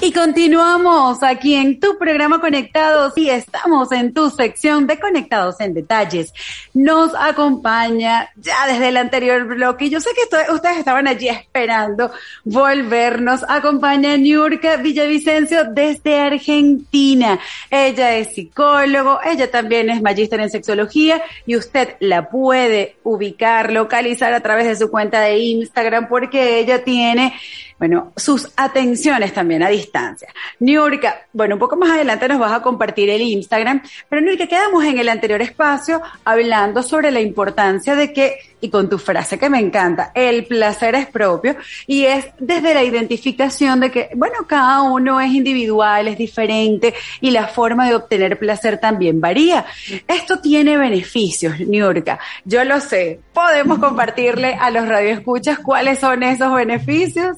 Y 0.00 0.10
continuamos 0.10 1.22
aquí 1.22 1.54
en 1.54 1.78
tu 1.78 1.98
programa 1.98 2.40
Conectados 2.40 3.12
y 3.18 3.28
estamos 3.28 3.92
en 3.92 4.14
tu 4.14 4.30
sección 4.30 4.86
de 4.86 4.98
Conectados 4.98 5.60
en 5.60 5.74
Detalles. 5.74 6.32
Nos 6.76 7.14
acompaña 7.14 8.28
ya 8.36 8.66
desde 8.66 8.88
el 8.88 8.98
anterior 8.98 9.46
bloque. 9.46 9.88
Yo 9.88 9.98
sé 9.98 10.10
que 10.14 10.52
ustedes 10.52 10.76
estaban 10.76 11.08
allí 11.08 11.26
esperando 11.26 12.10
volvernos. 12.44 13.46
Acompaña 13.48 14.14
Niurka 14.18 14.76
Villavicencio 14.76 15.64
desde 15.72 16.20
Argentina. 16.20 17.40
Ella 17.70 18.16
es 18.16 18.34
psicólogo, 18.34 19.20
ella 19.24 19.50
también 19.50 19.88
es 19.88 20.02
magíster 20.02 20.38
en 20.38 20.50
sexología 20.50 21.22
y 21.46 21.56
usted 21.56 21.96
la 22.00 22.28
puede 22.28 22.96
ubicar, 23.04 23.72
localizar 23.72 24.34
a 24.34 24.40
través 24.40 24.66
de 24.66 24.76
su 24.76 24.90
cuenta 24.90 25.22
de 25.22 25.38
Instagram 25.38 26.08
porque 26.08 26.58
ella 26.58 26.84
tiene 26.84 27.32
bueno, 27.78 28.12
sus 28.16 28.48
atenciones 28.56 29.32
también 29.34 29.62
a 29.62 29.68
distancia. 29.68 30.28
Niurka, 30.60 31.26
bueno, 31.32 31.56
un 31.56 31.58
poco 31.58 31.76
más 31.76 31.90
adelante 31.90 32.28
nos 32.28 32.38
vas 32.38 32.52
a 32.52 32.62
compartir 32.62 33.10
el 33.10 33.22
Instagram, 33.22 33.82
pero 34.08 34.22
Niurka, 34.22 34.46
quedamos 34.46 34.84
en 34.84 34.98
el 34.98 35.08
anterior 35.08 35.42
espacio 35.42 36.00
hablando 36.24 36.82
sobre 36.82 37.10
la 37.10 37.20
importancia 37.20 37.94
de 37.94 38.12
que, 38.12 38.38
y 38.60 38.70
con 38.70 38.88
tu 38.88 38.98
frase 38.98 39.38
que 39.38 39.50
me 39.50 39.58
encanta, 39.58 40.12
el 40.14 40.46
placer 40.46 40.94
es 40.94 41.06
propio, 41.06 41.56
y 41.86 42.04
es 42.06 42.26
desde 42.38 42.72
la 42.72 42.82
identificación 42.82 43.80
de 43.80 43.90
que, 43.90 44.10
bueno, 44.14 44.36
cada 44.46 44.82
uno 44.82 45.20
es 45.20 45.30
individual, 45.32 46.08
es 46.08 46.16
diferente, 46.16 46.94
y 47.20 47.30
la 47.30 47.46
forma 47.46 47.86
de 47.88 47.94
obtener 47.94 48.38
placer 48.38 48.78
también 48.78 49.20
varía. 49.20 49.66
Esto 50.06 50.40
tiene 50.40 50.78
beneficios, 50.78 51.60
Niurka. 51.60 52.18
Yo 52.44 52.64
lo 52.64 52.80
sé. 52.80 53.20
Podemos 53.32 53.78
compartirle 53.78 54.54
a 54.54 54.70
los 54.70 54.88
radioescuchas 54.88 55.58
cuáles 55.58 55.98
son 55.98 56.22
esos 56.22 56.54
beneficios. 56.54 57.36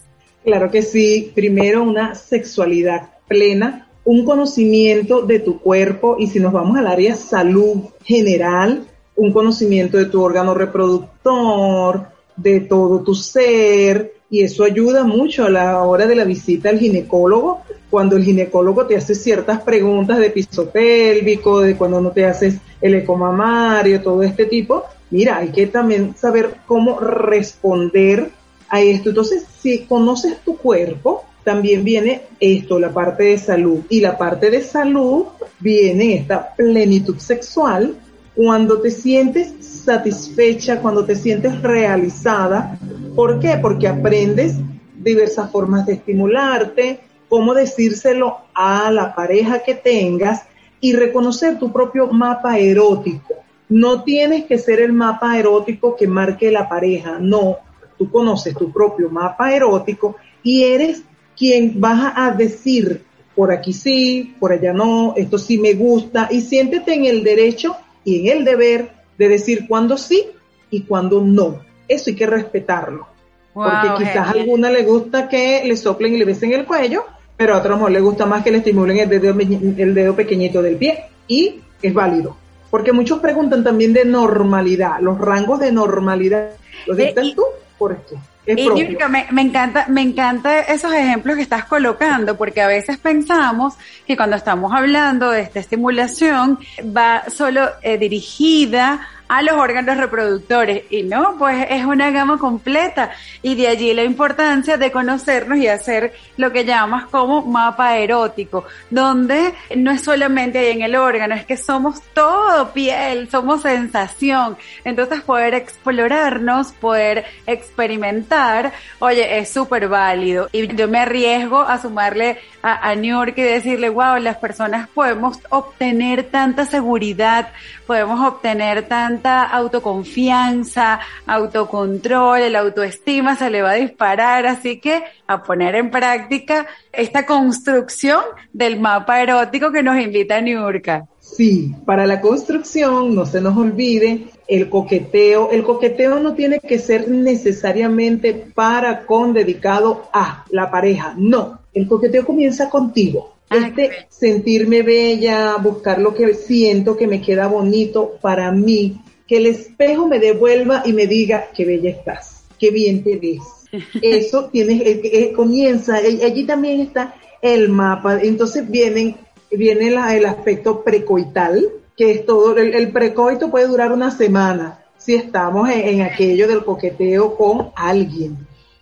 Claro 0.49 0.71
que 0.71 0.81
sí. 0.81 1.31
Primero, 1.35 1.83
una 1.83 2.15
sexualidad 2.15 3.11
plena, 3.29 3.87
un 4.07 4.25
conocimiento 4.25 5.21
de 5.21 5.41
tu 5.41 5.61
cuerpo 5.61 6.17
y 6.19 6.29
si 6.29 6.41
nos 6.41 6.55
vamos 6.55 6.79
al 6.79 6.87
área 6.87 7.15
salud 7.17 7.81
general, 8.03 8.87
un 9.15 9.31
conocimiento 9.31 9.99
de 9.99 10.07
tu 10.07 10.23
órgano 10.23 10.55
reproductor, 10.55 12.07
de 12.35 12.61
todo 12.61 13.03
tu 13.03 13.15
ser 13.15 14.15
y 14.31 14.41
eso 14.41 14.65
ayuda 14.65 15.05
mucho 15.05 15.45
a 15.45 15.51
la 15.51 15.83
hora 15.83 16.07
de 16.07 16.17
la 16.17 16.25
visita 16.25 16.71
al 16.71 16.79
ginecólogo, 16.79 17.61
cuando 17.91 18.17
el 18.17 18.25
ginecólogo 18.25 18.87
te 18.87 18.97
hace 18.97 19.15
ciertas 19.15 19.61
preguntas 19.61 20.17
de 20.17 20.31
piso 20.31 20.71
pélvico, 20.71 21.61
de 21.61 21.77
cuando 21.77 22.01
no 22.01 22.11
te 22.11 22.25
haces 22.25 22.57
el 22.81 22.95
ecomamario, 22.95 24.01
todo 24.01 24.23
este 24.23 24.47
tipo. 24.47 24.85
Mira, 25.11 25.37
hay 25.37 25.49
que 25.49 25.67
también 25.67 26.15
saber 26.17 26.55
cómo 26.67 27.01
responder 27.01 28.31
a 28.69 28.81
esto. 28.81 29.11
Entonces, 29.11 29.45
si 29.61 29.85
conoces 29.85 30.39
tu 30.45 30.57
cuerpo, 30.57 31.25
también 31.45 31.85
viene 31.85 32.23
esto, 32.41 32.79
la 32.79 32.93
parte 32.93 33.25
de 33.25 33.39
salud. 33.39 33.81
Y 33.89 34.01
la 34.01 34.19
parte 34.19 34.51
de 34.51 34.63
salud 34.63 35.25
viene 35.61 36.15
esta 36.15 36.55
plenitud 36.55 37.19
sexual 37.19 37.97
cuando 38.35 38.81
te 38.81 38.91
sientes 38.91 39.53
satisfecha, 39.61 40.81
cuando 40.81 41.05
te 41.05 41.17
sientes 41.17 41.61
realizada. 41.63 42.79
¿Por 43.17 43.41
qué? 43.41 43.59
Porque 43.61 43.89
aprendes 43.89 44.57
diversas 44.95 45.51
formas 45.51 45.87
de 45.87 45.95
estimularte, 45.95 47.01
cómo 47.29 47.55
decírselo 47.55 48.37
a 48.55 48.91
la 48.91 49.15
pareja 49.15 49.61
que 49.61 49.75
tengas 49.75 50.43
y 50.81 50.93
reconocer 50.95 51.59
tu 51.59 51.73
propio 51.73 52.09
mapa 52.09 52.59
erótico. 52.59 53.35
No 53.69 54.03
tienes 54.03 54.45
que 54.47 54.59
ser 54.59 54.81
el 54.81 54.93
mapa 54.93 55.39
erótico 55.39 55.97
que 55.97 56.07
marque 56.07 56.51
la 56.51 56.69
pareja, 56.69 57.19
no. 57.21 57.57
Tú 57.99 58.11
conoces 58.11 58.55
tu 58.55 58.71
propio 58.73 59.11
mapa 59.11 59.53
erótico 59.53 60.17
y 60.43 60.63
eres 60.65 61.03
quien 61.37 61.81
vas 61.81 62.13
a 62.17 62.31
decir, 62.33 63.05
por 63.35 63.53
aquí 63.53 63.73
sí, 63.73 64.35
por 64.41 64.53
allá 64.53 64.73
no, 64.73 65.15
esto 65.17 65.37
sí 65.39 65.59
me 65.59 65.75
gusta, 65.75 66.29
y 66.31 66.41
siéntete 66.41 66.95
en 66.95 67.05
el 67.07 67.23
derecho 67.23 67.77
y 68.05 68.21
en 68.29 68.39
el 68.39 68.45
deber 68.45 68.91
de 69.19 69.29
decir 69.29 69.67
cuándo 69.69 69.97
sí 69.97 70.25
y 70.71 70.83
cuándo 70.83 71.21
no. 71.21 71.61
Eso 71.89 72.11
hay 72.11 72.17
que 72.17 72.27
respetarlo. 72.27 73.07
porque 73.55 74.05
quizás 74.05 74.29
a 74.29 74.31
alguna 74.31 74.71
le 74.71 74.85
gusta 74.85 75.29
que 75.29 75.63
le 75.65 75.77
soplen 75.77 76.15
y 76.15 76.19
le 76.19 76.25
besen 76.25 76.53
el 76.53 76.65
cuello, 76.65 77.05
pero 77.37 77.55
a 77.55 77.59
otro 77.59 77.75
mejor 77.77 77.91
le 77.91 78.01
gusta 78.01 78.25
más 78.27 78.45
que 78.45 78.51
le 78.53 78.59
estimulen 78.59 78.99
el 78.99 79.09
dedo, 79.09 79.31
el 79.39 79.95
dedo 79.95 80.15
pequeñito 80.15 80.63
del 80.63 80.77
pie. 80.77 81.05
Y 81.27 81.61
es 81.83 81.93
válido. 81.95 82.37
Porque 82.71 82.93
muchos 82.93 83.19
preguntan 83.21 83.65
también 83.65 83.93
de 83.93 84.05
normalidad, 84.05 85.01
los 85.01 85.19
rangos 85.19 85.59
de 85.61 85.73
normalidad. 85.73 86.51
¿Los 86.87 86.99
Eh, 86.99 87.07
dictas 87.07 87.35
tú? 87.35 87.43
¿Por 87.79 87.97
qué? 88.05 88.17
Es 88.47 88.59
Y. 88.59 88.69
Niurka, 88.71 89.09
me, 89.09 89.27
me 89.31 89.43
encanta, 89.43 89.87
me 89.89 90.01
encanta 90.01 90.61
esos 90.61 90.93
ejemplos 90.93 91.37
que 91.37 91.43
estás 91.43 91.67
colocando, 91.67 92.37
porque 92.37 92.63
a 92.63 92.67
veces 92.67 92.97
pensamos 92.97 93.75
que 94.07 94.17
cuando 94.17 94.37
estamos 94.37 94.73
hablando 94.73 95.31
de 95.31 95.43
esta 95.43 95.61
estimulación 95.61 96.59
va 96.97 97.25
solo 97.29 97.69
eh, 97.83 97.99
dirigida 97.99 99.07
a 99.29 99.43
los 99.43 99.57
órganos 99.57 99.97
reproductores. 99.97 100.85
Y 100.91 101.03
no, 101.03 101.37
pues 101.39 101.67
es 101.69 101.85
una 101.85 102.11
gama 102.11 102.39
completa. 102.39 103.11
Y 103.43 103.55
de 103.55 103.69
allí 103.69 103.93
la 103.95 104.03
importancia 104.03 104.77
de 104.77 104.91
conocernos 104.91 105.59
y 105.59 105.69
hacer 105.69 106.15
lo 106.37 106.51
que 106.51 106.65
llamas 106.65 107.07
como 107.07 107.43
mapa 107.43 107.97
erótico, 107.99 108.65
donde 108.91 109.55
no 109.77 109.91
es 109.91 110.03
solamente 110.03 110.59
ahí 110.59 110.71
en 110.71 110.83
el 110.83 110.97
órgano, 110.97 111.35
es 111.35 111.45
que 111.45 111.57
somos 111.57 112.01
todo 112.15 112.73
piel, 112.73 113.29
somos 113.31 113.63
sensación. 113.63 114.57
Entonces 114.85 115.21
poder 115.21 115.55
explorarnos, 115.55 116.73
poder 116.73 117.25
experimentar, 117.47 118.73
oye, 118.99 119.39
es 119.39 119.53
súper 119.53 119.89
válido. 119.89 120.49
Y 120.53 120.75
yo 120.75 120.89
me 120.89 121.01
arriesgo 121.01 121.61
a 121.61 121.81
sumarle 121.81 122.39
a, 122.63 122.91
a 122.91 122.95
New 122.95 123.19
York 123.19 123.35
y 123.37 123.43
decirle, 123.43 123.91
wow, 123.91 124.17
las 124.19 124.37
personas 124.37 124.89
podemos 124.89 125.39
obtener 125.51 126.25
tanta 126.25 126.65
seguridad, 126.65 127.53
podemos 127.87 128.21
obtener 128.27 128.89
tanta 128.89 129.18
autoconfianza, 129.25 131.01
autocontrol, 131.27 132.41
el 132.41 132.57
autoestima 132.57 133.37
se 133.37 133.51
le 133.51 133.63
va 133.63 133.73
a 133.73 133.75
disparar, 133.75 134.47
así 134.47 134.81
que 134.81 135.03
a 135.27 135.43
poner 135.43 135.75
en 135.75 135.91
práctica 135.91 136.67
esta 136.93 137.27
construcción 137.27 138.23
del 138.53 138.81
mapa 138.81 139.23
erótico 139.23 139.71
que 139.73 139.83
nos 139.83 140.01
invita 140.01 140.41
Niurka. 140.41 141.07
Sí, 141.21 141.75
para 141.85 142.07
la 142.07 142.21
construcción, 142.21 143.15
no 143.15 143.27
se 143.27 143.41
nos 143.41 143.57
olvide, 143.57 144.29
el 144.47 144.71
coqueteo, 144.71 145.51
el 145.51 145.63
coqueteo 145.63 146.19
no 146.21 146.35
tiene 146.35 146.59
que 146.59 146.79
ser 146.79 147.11
necesariamente 147.11 148.33
para 148.55 149.05
con 149.05 149.35
dedicado 149.35 150.09
a 150.13 150.45
la 150.51 150.71
pareja, 150.71 151.15
no, 151.17 151.61
el 151.75 151.87
coqueteo 151.87 152.25
comienza 152.25 152.71
contigo. 152.71 153.35
Este 153.51 153.91
sentirme 154.11 154.83
bella, 154.83 155.57
buscar 155.57 156.01
lo 156.01 156.13
que 156.13 156.35
siento 156.35 156.97
que 156.97 157.07
me 157.07 157.23
queda 157.23 157.47
bonito 157.47 158.17
para 158.21 158.53
mí, 158.53 159.01
que 159.29 159.37
el 159.37 159.47
espejo 159.47 160.07
me 160.09 160.19
devuelva 160.19 160.83
y 160.87 160.93
me 160.93 161.07
diga 161.07 161.49
qué 161.55 161.65
bella 161.65 161.91
estás, 161.91 162.43
qué 162.59 162.71
bien 162.71 163.05
te 163.05 163.17
ves. 163.17 163.43
Eso 164.03 164.47
tiene, 164.47 164.77
eh, 164.77 165.01
eh, 165.05 165.33
comienza, 165.33 166.01
eh, 166.01 166.21
allí 166.25 166.45
también 166.45 166.81
está 166.81 167.15
el 167.43 167.69
mapa, 167.69 168.19
entonces 168.23 168.69
vienen, 168.69 169.17
viene 169.51 169.91
la- 169.91 170.17
el 170.17 170.25
aspecto 170.25 170.83
precoital, 170.83 171.69
que 171.97 172.11
es 172.13 172.27
todo, 172.27 172.57
el, 172.57 172.75
el 172.75 172.91
precoito 172.91 173.51
puede 173.51 173.67
durar 173.67 173.93
una 173.93 174.11
semana 174.11 174.79
si 174.97 175.15
estamos 175.15 175.69
en, 175.71 175.81
en 175.81 176.03
aquello 176.03 176.49
del 176.49 176.65
coqueteo 176.65 177.37
con 177.37 177.71
alguien, 177.77 178.39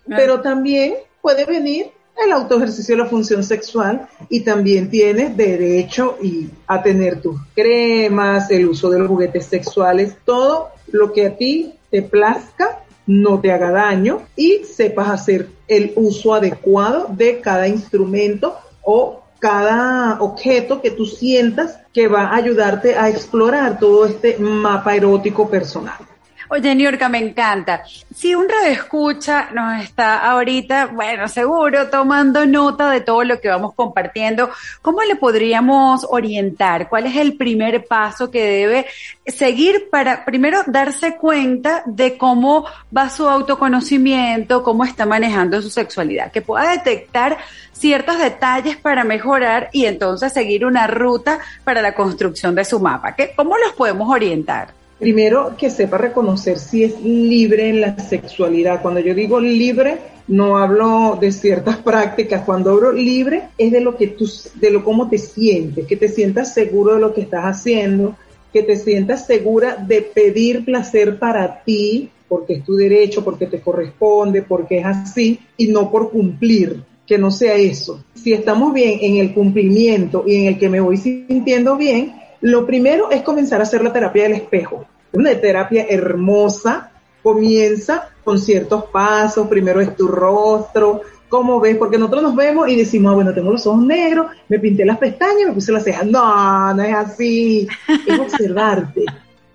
pero 0.06 0.40
también 0.40 0.94
puede 1.20 1.44
venir 1.44 1.86
el 2.24 2.32
autoejercicio 2.32 2.96
de 2.96 3.02
la 3.02 3.08
función 3.08 3.44
sexual 3.44 4.08
y 4.28 4.40
también 4.40 4.90
tienes 4.90 5.36
derecho 5.36 6.16
y 6.22 6.48
a 6.66 6.82
tener 6.82 7.20
tus 7.20 7.38
cremas, 7.54 8.50
el 8.50 8.68
uso 8.68 8.90
de 8.90 8.98
los 8.98 9.08
juguetes 9.08 9.46
sexuales, 9.46 10.16
todo 10.24 10.68
lo 10.88 11.12
que 11.12 11.26
a 11.26 11.36
ti 11.36 11.74
te 11.90 12.02
plazca, 12.02 12.80
no 13.06 13.40
te 13.40 13.52
haga 13.52 13.70
daño 13.70 14.22
y 14.34 14.64
sepas 14.64 15.08
hacer 15.08 15.48
el 15.68 15.92
uso 15.96 16.34
adecuado 16.34 17.06
de 17.10 17.40
cada 17.40 17.68
instrumento 17.68 18.56
o 18.82 19.22
cada 19.38 20.20
objeto 20.20 20.80
que 20.80 20.90
tú 20.90 21.06
sientas 21.06 21.78
que 21.92 22.08
va 22.08 22.28
a 22.28 22.36
ayudarte 22.36 22.96
a 22.96 23.08
explorar 23.08 23.78
todo 23.78 24.06
este 24.06 24.38
mapa 24.38 24.96
erótico 24.96 25.48
personal. 25.48 26.05
Oye, 26.48 26.74
Niurka, 26.74 27.08
me 27.08 27.18
encanta. 27.18 27.82
Si 28.14 28.34
un 28.34 28.48
radio 28.48 28.70
escucha 28.70 29.48
nos 29.52 29.82
está 29.82 30.30
ahorita, 30.30 30.86
bueno, 30.86 31.26
seguro 31.26 31.88
tomando 31.88 32.46
nota 32.46 32.88
de 32.88 33.00
todo 33.00 33.24
lo 33.24 33.40
que 33.40 33.48
vamos 33.48 33.74
compartiendo, 33.74 34.50
¿cómo 34.80 35.02
le 35.02 35.16
podríamos 35.16 36.06
orientar? 36.08 36.88
¿Cuál 36.88 37.06
es 37.06 37.16
el 37.16 37.36
primer 37.36 37.84
paso 37.86 38.30
que 38.30 38.44
debe 38.44 38.86
seguir 39.26 39.88
para 39.90 40.24
primero 40.24 40.62
darse 40.66 41.16
cuenta 41.16 41.82
de 41.84 42.16
cómo 42.16 42.64
va 42.96 43.10
su 43.10 43.28
autoconocimiento, 43.28 44.62
cómo 44.62 44.84
está 44.84 45.04
manejando 45.04 45.60
su 45.60 45.70
sexualidad? 45.70 46.30
Que 46.30 46.42
pueda 46.42 46.70
detectar 46.70 47.38
ciertos 47.72 48.18
detalles 48.18 48.76
para 48.76 49.02
mejorar 49.02 49.68
y 49.72 49.86
entonces 49.86 50.32
seguir 50.32 50.64
una 50.64 50.86
ruta 50.86 51.40
para 51.64 51.82
la 51.82 51.92
construcción 51.92 52.54
de 52.54 52.64
su 52.64 52.78
mapa. 52.78 53.16
¿Qué, 53.16 53.32
¿Cómo 53.34 53.58
los 53.58 53.72
podemos 53.72 54.08
orientar? 54.08 54.75
Primero, 54.98 55.54
que 55.58 55.68
sepa 55.68 55.98
reconocer 55.98 56.58
si 56.58 56.84
es 56.84 57.00
libre 57.02 57.68
en 57.68 57.82
la 57.82 57.98
sexualidad. 57.98 58.80
Cuando 58.80 59.00
yo 59.00 59.14
digo 59.14 59.38
libre, 59.38 59.98
no 60.28 60.56
hablo 60.56 61.18
de 61.20 61.32
ciertas 61.32 61.76
prácticas. 61.84 62.42
Cuando 62.44 62.70
hablo 62.70 62.92
libre, 62.92 63.48
es 63.58 63.72
de 63.72 63.80
lo 63.80 63.96
que 63.96 64.08
tú, 64.08 64.30
de 64.54 64.70
lo 64.70 64.82
cómo 64.82 65.08
te 65.08 65.18
sientes, 65.18 65.86
que 65.86 65.96
te 65.96 66.08
sientas 66.08 66.54
seguro 66.54 66.94
de 66.94 67.00
lo 67.00 67.12
que 67.12 67.20
estás 67.20 67.44
haciendo, 67.44 68.16
que 68.52 68.62
te 68.62 68.76
sientas 68.76 69.26
segura 69.26 69.76
de 69.76 70.00
pedir 70.00 70.64
placer 70.64 71.18
para 71.18 71.62
ti, 71.62 72.10
porque 72.26 72.54
es 72.54 72.64
tu 72.64 72.74
derecho, 72.74 73.22
porque 73.22 73.46
te 73.46 73.60
corresponde, 73.60 74.42
porque 74.42 74.78
es 74.78 74.86
así, 74.86 75.38
y 75.58 75.68
no 75.68 75.90
por 75.90 76.10
cumplir 76.10 76.82
que 77.06 77.18
no 77.18 77.30
sea 77.30 77.54
eso. 77.54 78.02
Si 78.14 78.32
estamos 78.32 78.72
bien 78.72 78.98
en 79.00 79.18
el 79.18 79.34
cumplimiento 79.34 80.24
y 80.26 80.36
en 80.36 80.46
el 80.46 80.58
que 80.58 80.68
me 80.68 80.80
voy 80.80 80.96
sintiendo 80.96 81.76
bien, 81.76 82.14
lo 82.46 82.64
primero 82.64 83.10
es 83.10 83.22
comenzar 83.22 83.58
a 83.58 83.64
hacer 83.64 83.82
la 83.82 83.92
terapia 83.92 84.22
del 84.22 84.34
espejo. 84.34 84.86
Una 85.12 85.34
terapia 85.34 85.84
hermosa, 85.88 86.92
comienza 87.20 88.08
con 88.22 88.38
ciertos 88.38 88.84
pasos, 88.84 89.48
primero 89.48 89.80
es 89.80 89.96
tu 89.96 90.06
rostro, 90.06 91.00
cómo 91.28 91.58
ves, 91.58 91.76
porque 91.76 91.98
nosotros 91.98 92.22
nos 92.22 92.36
vemos 92.36 92.68
y 92.68 92.76
decimos, 92.76 93.10
ah, 93.10 93.14
bueno, 93.16 93.34
tengo 93.34 93.50
los 93.50 93.66
ojos 93.66 93.84
negros, 93.84 94.28
me 94.48 94.60
pinté 94.60 94.84
las 94.84 94.98
pestañas, 94.98 95.48
me 95.48 95.54
puse 95.54 95.72
las 95.72 95.82
cejas. 95.82 96.06
No, 96.06 96.72
no 96.72 96.82
es 96.84 96.94
así, 96.94 97.66
es 98.06 98.18
observarte, 98.18 99.04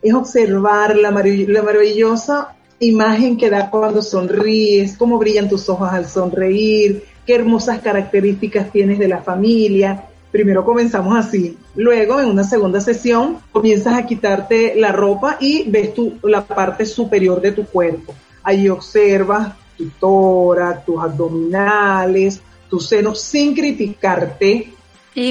es 0.02 0.14
observar 0.14 0.98
la, 0.98 1.12
marav 1.12 1.48
la 1.48 1.64
maravillosa 1.64 2.56
imagen 2.80 3.38
que 3.38 3.50
da 3.50 3.70
cuando 3.70 4.02
sonríes, 4.02 4.98
cómo 4.98 5.18
brillan 5.18 5.48
tus 5.48 5.70
ojos 5.70 5.90
al 5.90 6.08
sonreír, 6.08 7.06
qué 7.26 7.36
hermosas 7.36 7.80
características 7.80 8.70
tienes 8.70 9.00
de 9.00 9.08
la 9.08 9.22
familia. 9.22 10.10
Primero 10.32 10.64
comenzamos 10.64 11.18
así. 11.18 11.58
Luego, 11.76 12.20
en 12.22 12.30
una 12.30 12.44
segunda 12.44 12.80
sesión, 12.80 13.40
comienzas 13.52 13.96
a 13.96 14.06
quitarte 14.06 14.74
la 14.78 14.92
ropa 14.92 15.38
y 15.40 15.70
ves 15.70 15.94
tu, 15.94 16.18
la 16.24 16.46
parte 16.46 16.86
superior 16.86 17.42
de 17.42 17.52
tu 17.52 17.66
cuerpo. 17.66 18.16
Ahí 18.44 18.70
observas 18.70 19.54
tu 19.78 19.90
tórax, 20.00 20.86
tus 20.86 21.02
abdominales, 21.02 22.42
tus 22.70 22.88
senos, 22.88 23.20
sin 23.20 23.54
criticarte, 23.54 24.74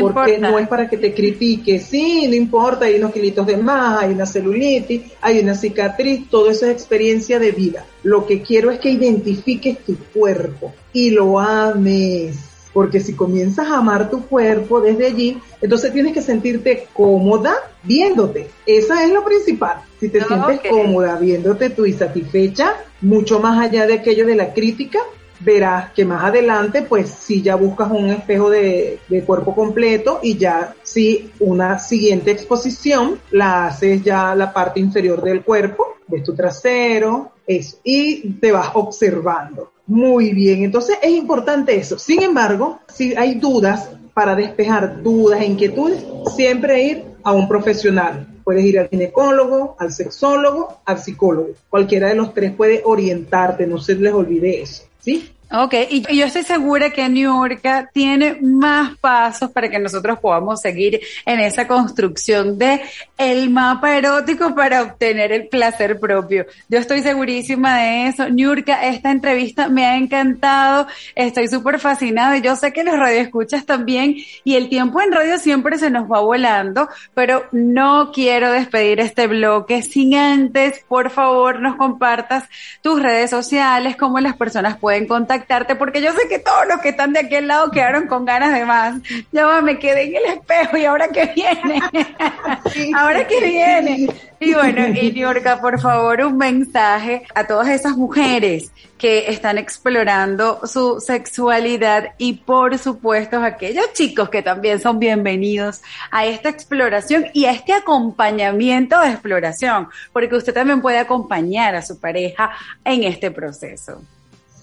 porque 0.00 0.38
no 0.38 0.58
es 0.58 0.68
para 0.68 0.88
que 0.88 0.98
te 0.98 1.14
critiques. 1.14 1.84
Sí, 1.86 2.26
no 2.28 2.34
importa, 2.34 2.84
hay 2.84 2.96
unos 2.96 3.12
kilitos 3.12 3.46
de 3.46 3.56
más, 3.56 4.02
hay 4.02 4.12
una 4.12 4.26
celulitis, 4.26 5.02
hay 5.22 5.40
una 5.40 5.54
cicatriz, 5.54 6.28
todo 6.28 6.50
eso 6.50 6.66
es 6.66 6.72
experiencia 6.72 7.38
de 7.38 7.52
vida. 7.52 7.86
Lo 8.02 8.26
que 8.26 8.42
quiero 8.42 8.70
es 8.70 8.78
que 8.78 8.90
identifiques 8.90 9.78
tu 9.78 9.96
cuerpo 10.12 10.74
y 10.92 11.10
lo 11.10 11.38
ames. 11.38 12.49
Porque 12.72 13.00
si 13.00 13.14
comienzas 13.14 13.68
a 13.68 13.78
amar 13.78 14.10
tu 14.10 14.26
cuerpo 14.26 14.80
desde 14.80 15.06
allí, 15.06 15.38
entonces 15.60 15.92
tienes 15.92 16.12
que 16.12 16.22
sentirte 16.22 16.86
cómoda 16.92 17.54
viéndote. 17.82 18.48
Esa 18.66 19.04
es 19.04 19.12
lo 19.12 19.24
principal. 19.24 19.82
Si 19.98 20.08
te 20.08 20.22
sientes 20.24 20.58
Okay. 20.60 20.70
cómoda 20.70 21.16
viéndote 21.16 21.70
tú 21.70 21.86
y 21.86 21.92
satisfecha, 21.92 22.74
mucho 23.00 23.40
más 23.40 23.58
allá 23.58 23.86
de 23.86 23.94
aquello 23.94 24.26
de 24.26 24.36
la 24.36 24.52
crítica, 24.52 25.00
verás 25.40 25.92
que 25.92 26.04
más 26.04 26.24
adelante, 26.24 26.82
pues 26.82 27.10
si 27.10 27.42
ya 27.42 27.56
buscas 27.56 27.90
un 27.90 28.10
espejo 28.10 28.50
de, 28.50 28.98
de 29.08 29.24
cuerpo 29.24 29.54
completo 29.54 30.20
y 30.22 30.36
ya 30.36 30.74
si 30.82 31.30
una 31.40 31.78
siguiente 31.78 32.30
exposición 32.30 33.18
la 33.30 33.66
haces 33.66 34.02
ya 34.02 34.34
la 34.34 34.52
parte 34.52 34.80
inferior 34.80 35.22
del 35.22 35.42
cuerpo, 35.42 35.96
ves 36.06 36.24
tu 36.24 36.34
trasero, 36.34 37.32
eso, 37.46 37.78
y 37.82 38.32
te 38.34 38.52
vas 38.52 38.70
observando. 38.74 39.72
Muy 39.90 40.32
bien, 40.32 40.62
entonces 40.62 40.98
es 41.02 41.10
importante 41.10 41.74
eso. 41.74 41.98
Sin 41.98 42.22
embargo, 42.22 42.78
si 42.94 43.12
hay 43.16 43.34
dudas, 43.34 43.90
para 44.14 44.36
despejar 44.36 45.02
dudas, 45.02 45.42
inquietudes, 45.42 46.04
siempre 46.36 46.80
ir 46.84 47.04
a 47.24 47.32
un 47.32 47.48
profesional. 47.48 48.24
Puedes 48.44 48.64
ir 48.64 48.78
al 48.78 48.88
ginecólogo, 48.88 49.74
al 49.80 49.90
sexólogo, 49.90 50.80
al 50.84 51.00
psicólogo. 51.00 51.48
Cualquiera 51.68 52.06
de 52.06 52.14
los 52.14 52.32
tres 52.32 52.52
puede 52.52 52.82
orientarte, 52.84 53.66
no 53.66 53.78
se 53.78 53.96
les 53.96 54.12
olvide 54.12 54.62
eso. 54.62 54.84
¿Sí? 55.00 55.32
Ok, 55.52 55.74
y 55.90 56.16
yo 56.16 56.26
estoy 56.26 56.44
segura 56.44 56.90
que 56.90 57.08
Niurka 57.08 57.90
tiene 57.92 58.38
más 58.40 58.96
pasos 58.98 59.50
para 59.50 59.68
que 59.68 59.80
nosotros 59.80 60.20
podamos 60.20 60.60
seguir 60.60 61.00
en 61.26 61.40
esa 61.40 61.66
construcción 61.66 62.56
de 62.56 62.80
el 63.18 63.50
mapa 63.50 63.96
erótico 63.98 64.54
para 64.54 64.82
obtener 64.82 65.32
el 65.32 65.48
placer 65.48 65.98
propio. 65.98 66.46
Yo 66.68 66.78
estoy 66.78 67.02
segurísima 67.02 67.78
de 67.78 68.06
eso. 68.06 68.28
Niurka, 68.28 68.86
esta 68.86 69.10
entrevista 69.10 69.68
me 69.68 69.86
ha 69.86 69.96
encantado, 69.96 70.86
estoy 71.16 71.48
súper 71.48 71.80
fascinada 71.80 72.38
yo 72.38 72.54
sé 72.54 72.72
que 72.72 72.84
los 72.84 72.96
radioescuchas 72.96 73.66
también 73.66 74.18
y 74.44 74.54
el 74.54 74.68
tiempo 74.68 75.00
en 75.00 75.10
radio 75.10 75.36
siempre 75.36 75.78
se 75.78 75.90
nos 75.90 76.08
va 76.08 76.20
volando, 76.20 76.88
pero 77.12 77.44
no 77.50 78.12
quiero 78.12 78.52
despedir 78.52 79.00
este 79.00 79.26
bloque 79.26 79.82
sin 79.82 80.14
antes, 80.14 80.84
por 80.86 81.10
favor, 81.10 81.60
nos 81.60 81.74
compartas 81.74 82.44
tus 82.82 83.02
redes 83.02 83.30
sociales, 83.30 83.96
cómo 83.96 84.20
las 84.20 84.36
personas 84.36 84.78
pueden 84.78 85.08
contactarte 85.08 85.39
contactarte, 85.40 85.76
porque 85.76 86.02
yo 86.02 86.12
sé 86.12 86.28
que 86.28 86.38
todos 86.38 86.66
los 86.68 86.80
que 86.80 86.90
están 86.90 87.12
de 87.12 87.20
aquel 87.20 87.48
lado 87.48 87.70
quedaron 87.70 88.06
con 88.06 88.24
ganas 88.24 88.52
de 88.52 88.64
más. 88.64 88.96
Ya 89.32 89.60
me 89.62 89.78
quedé 89.78 90.04
en 90.04 90.16
el 90.16 90.24
espejo 90.38 90.76
y 90.76 90.84
ahora 90.84 91.08
que 91.08 91.26
viene. 91.34 91.80
ahora 92.96 93.26
que 93.26 93.40
viene. 93.40 94.08
Y 94.38 94.54
bueno, 94.54 94.88
y 94.88 95.12
Niurka, 95.12 95.60
por 95.60 95.80
favor, 95.80 96.20
un 96.22 96.38
mensaje 96.38 97.22
a 97.34 97.46
todas 97.46 97.68
esas 97.68 97.96
mujeres 97.96 98.70
que 98.96 99.30
están 99.30 99.58
explorando 99.58 100.60
su 100.66 101.00
sexualidad 101.00 102.14
y 102.18 102.34
por 102.34 102.76
supuesto 102.78 103.38
a 103.38 103.46
aquellos 103.46 103.92
chicos 103.94 104.28
que 104.28 104.42
también 104.42 104.78
son 104.78 104.98
bienvenidos 104.98 105.80
a 106.10 106.26
esta 106.26 106.50
exploración 106.50 107.26
y 107.32 107.46
a 107.46 107.52
este 107.52 107.72
acompañamiento 107.72 109.00
de 109.00 109.08
exploración, 109.08 109.88
porque 110.12 110.36
usted 110.36 110.52
también 110.52 110.80
puede 110.82 110.98
acompañar 110.98 111.74
a 111.74 111.82
su 111.82 111.98
pareja 111.98 112.50
en 112.84 113.04
este 113.04 113.30
proceso. 113.30 114.02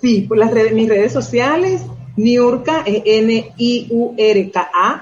Sí, 0.08 0.22
por 0.22 0.38
las 0.38 0.52
redes, 0.52 0.72
mis 0.72 0.88
redes 0.88 1.12
sociales, 1.12 1.82
Niurka, 2.15 2.82
N-I-U-R-K-A, 2.86 3.48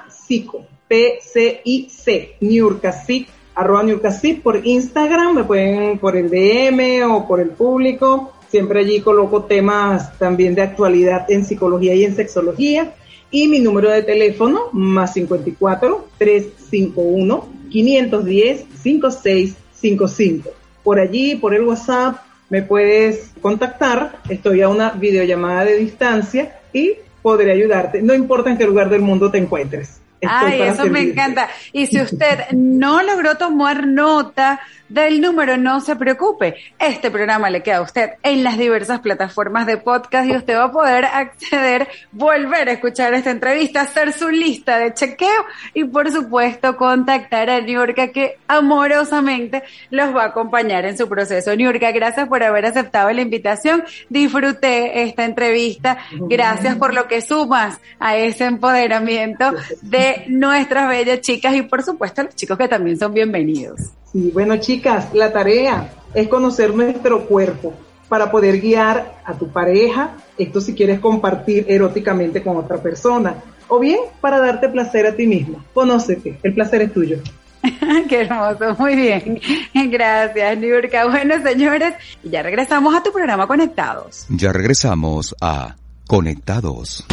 Psico, 0.09 0.65
P-C-I-C, 0.87 2.37
Niurka, 2.41 2.91
Psico 2.91 3.31
arroba 3.53 3.83
Newcasip 3.83 4.41
por 4.41 4.65
Instagram, 4.65 5.35
me 5.35 5.43
pueden 5.43 5.99
por 5.99 6.17
el 6.17 6.31
DM 6.31 7.03
o 7.07 7.27
por 7.27 7.39
el 7.39 7.51
público. 7.51 8.33
Siempre 8.49 8.79
allí 8.79 8.99
coloco 8.99 9.43
temas 9.43 10.17
también 10.17 10.55
de 10.55 10.63
actualidad 10.63 11.29
en 11.29 11.45
psicología 11.45 11.93
y 11.93 12.03
en 12.03 12.15
sexología. 12.15 12.95
Y 13.29 13.47
mi 13.47 13.59
número 13.59 13.91
de 13.91 14.01
teléfono, 14.01 14.69
más 14.71 15.13
54 15.13 16.07
351 16.17 17.47
510 17.69 18.65
5655. 18.81 20.49
Por 20.83 20.99
allí, 20.99 21.35
por 21.35 21.53
el 21.53 21.61
WhatsApp, 21.61 22.24
me 22.49 22.61
puedes 22.61 23.31
contactar. 23.41 24.19
Estoy 24.29 24.61
a 24.61 24.69
una 24.69 24.91
videollamada 24.91 25.65
de 25.65 25.77
distancia 25.77 26.59
y 26.73 26.93
podré 27.21 27.51
ayudarte. 27.51 28.01
No 28.01 28.13
importa 28.13 28.49
en 28.49 28.57
qué 28.57 28.65
lugar 28.65 28.89
del 28.89 29.01
mundo 29.01 29.31
te 29.31 29.37
encuentres. 29.37 29.99
Ay, 30.27 30.61
eso 30.61 30.85
me 30.85 31.01
encanta. 31.01 31.49
Y 31.73 31.87
si 31.87 32.01
usted 32.01 32.51
no 32.51 33.03
logró 33.03 33.35
tomar 33.35 33.85
nota 33.85 34.61
del 34.89 35.19
número, 35.19 35.57
no 35.57 35.81
se 35.81 35.95
preocupe. 35.95 36.55
Este 36.77 37.09
programa 37.09 37.49
le 37.49 37.63
queda 37.63 37.77
a 37.77 37.81
usted 37.81 38.11
en 38.21 38.43
las 38.43 38.57
diversas 38.57 38.99
plataformas 38.99 39.65
de 39.65 39.77
podcast 39.77 40.29
y 40.29 40.35
usted 40.35 40.55
va 40.55 40.65
a 40.65 40.71
poder 40.71 41.05
acceder, 41.05 41.87
volver 42.11 42.69
a 42.69 42.73
escuchar 42.73 43.13
esta 43.13 43.31
entrevista, 43.31 43.81
hacer 43.81 44.13
su 44.13 44.29
lista 44.29 44.77
de 44.77 44.93
chequeo 44.93 45.45
y 45.73 45.85
por 45.85 46.11
supuesto 46.11 46.77
contactar 46.77 47.49
a 47.49 47.61
Niurka 47.61 48.09
que 48.09 48.37
amorosamente 48.47 49.63
los 49.89 50.15
va 50.15 50.23
a 50.23 50.27
acompañar 50.27 50.85
en 50.85 50.97
su 50.97 51.09
proceso. 51.09 51.55
Niurka, 51.55 51.91
gracias 51.91 52.27
por 52.27 52.43
haber 52.43 52.67
aceptado 52.67 53.11
la 53.11 53.21
invitación. 53.21 53.83
Disfruté 54.09 55.03
esta 55.03 55.25
entrevista. 55.25 55.97
Gracias 56.11 56.75
por 56.75 56.93
lo 56.93 57.07
que 57.07 57.21
sumas 57.21 57.79
a 57.99 58.17
ese 58.17 58.45
empoderamiento 58.45 59.53
de 59.81 60.14
nuestras 60.27 60.89
bellas 60.89 61.21
chicas 61.21 61.55
y 61.55 61.63
por 61.63 61.83
supuesto 61.83 62.21
a 62.21 62.23
los 62.25 62.35
chicos 62.35 62.57
que 62.57 62.67
también 62.67 62.97
son 62.97 63.13
bienvenidos. 63.13 63.79
Sí, 64.11 64.31
bueno, 64.33 64.57
chicas, 64.57 65.13
la 65.13 65.31
tarea 65.31 65.91
es 66.13 66.27
conocer 66.27 66.73
nuestro 66.73 67.25
cuerpo 67.25 67.73
para 68.07 68.31
poder 68.31 68.59
guiar 68.61 69.21
a 69.25 69.33
tu 69.33 69.49
pareja, 69.49 70.15
esto 70.37 70.61
si 70.61 70.73
quieres 70.73 70.99
compartir 70.99 71.65
eróticamente 71.67 72.41
con 72.41 72.57
otra 72.57 72.77
persona, 72.77 73.35
o 73.67 73.79
bien 73.79 73.99
para 74.21 74.39
darte 74.39 74.69
placer 74.69 75.07
a 75.07 75.15
ti 75.15 75.25
mismo. 75.25 75.63
Conócete, 75.73 76.39
el 76.43 76.53
placer 76.53 76.83
es 76.83 76.93
tuyo. 76.93 77.17
Qué 78.09 78.21
hermoso, 78.21 78.75
muy 78.77 78.95
bien. 78.95 79.39
Gracias, 79.73 80.57
Niurka. 80.57 81.07
Bueno, 81.07 81.41
señores, 81.41 81.93
ya 82.23 82.43
regresamos 82.43 82.95
a 82.95 83.01
tu 83.01 83.11
programa 83.11 83.47
Conectados. 83.47 84.25
Ya 84.29 84.51
regresamos 84.51 85.35
a 85.41 85.75
Conectados. 86.07 87.05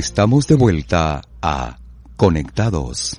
Estamos 0.00 0.46
de 0.46 0.54
vuelta 0.54 1.20
a 1.42 1.76
Conectados. 2.16 3.18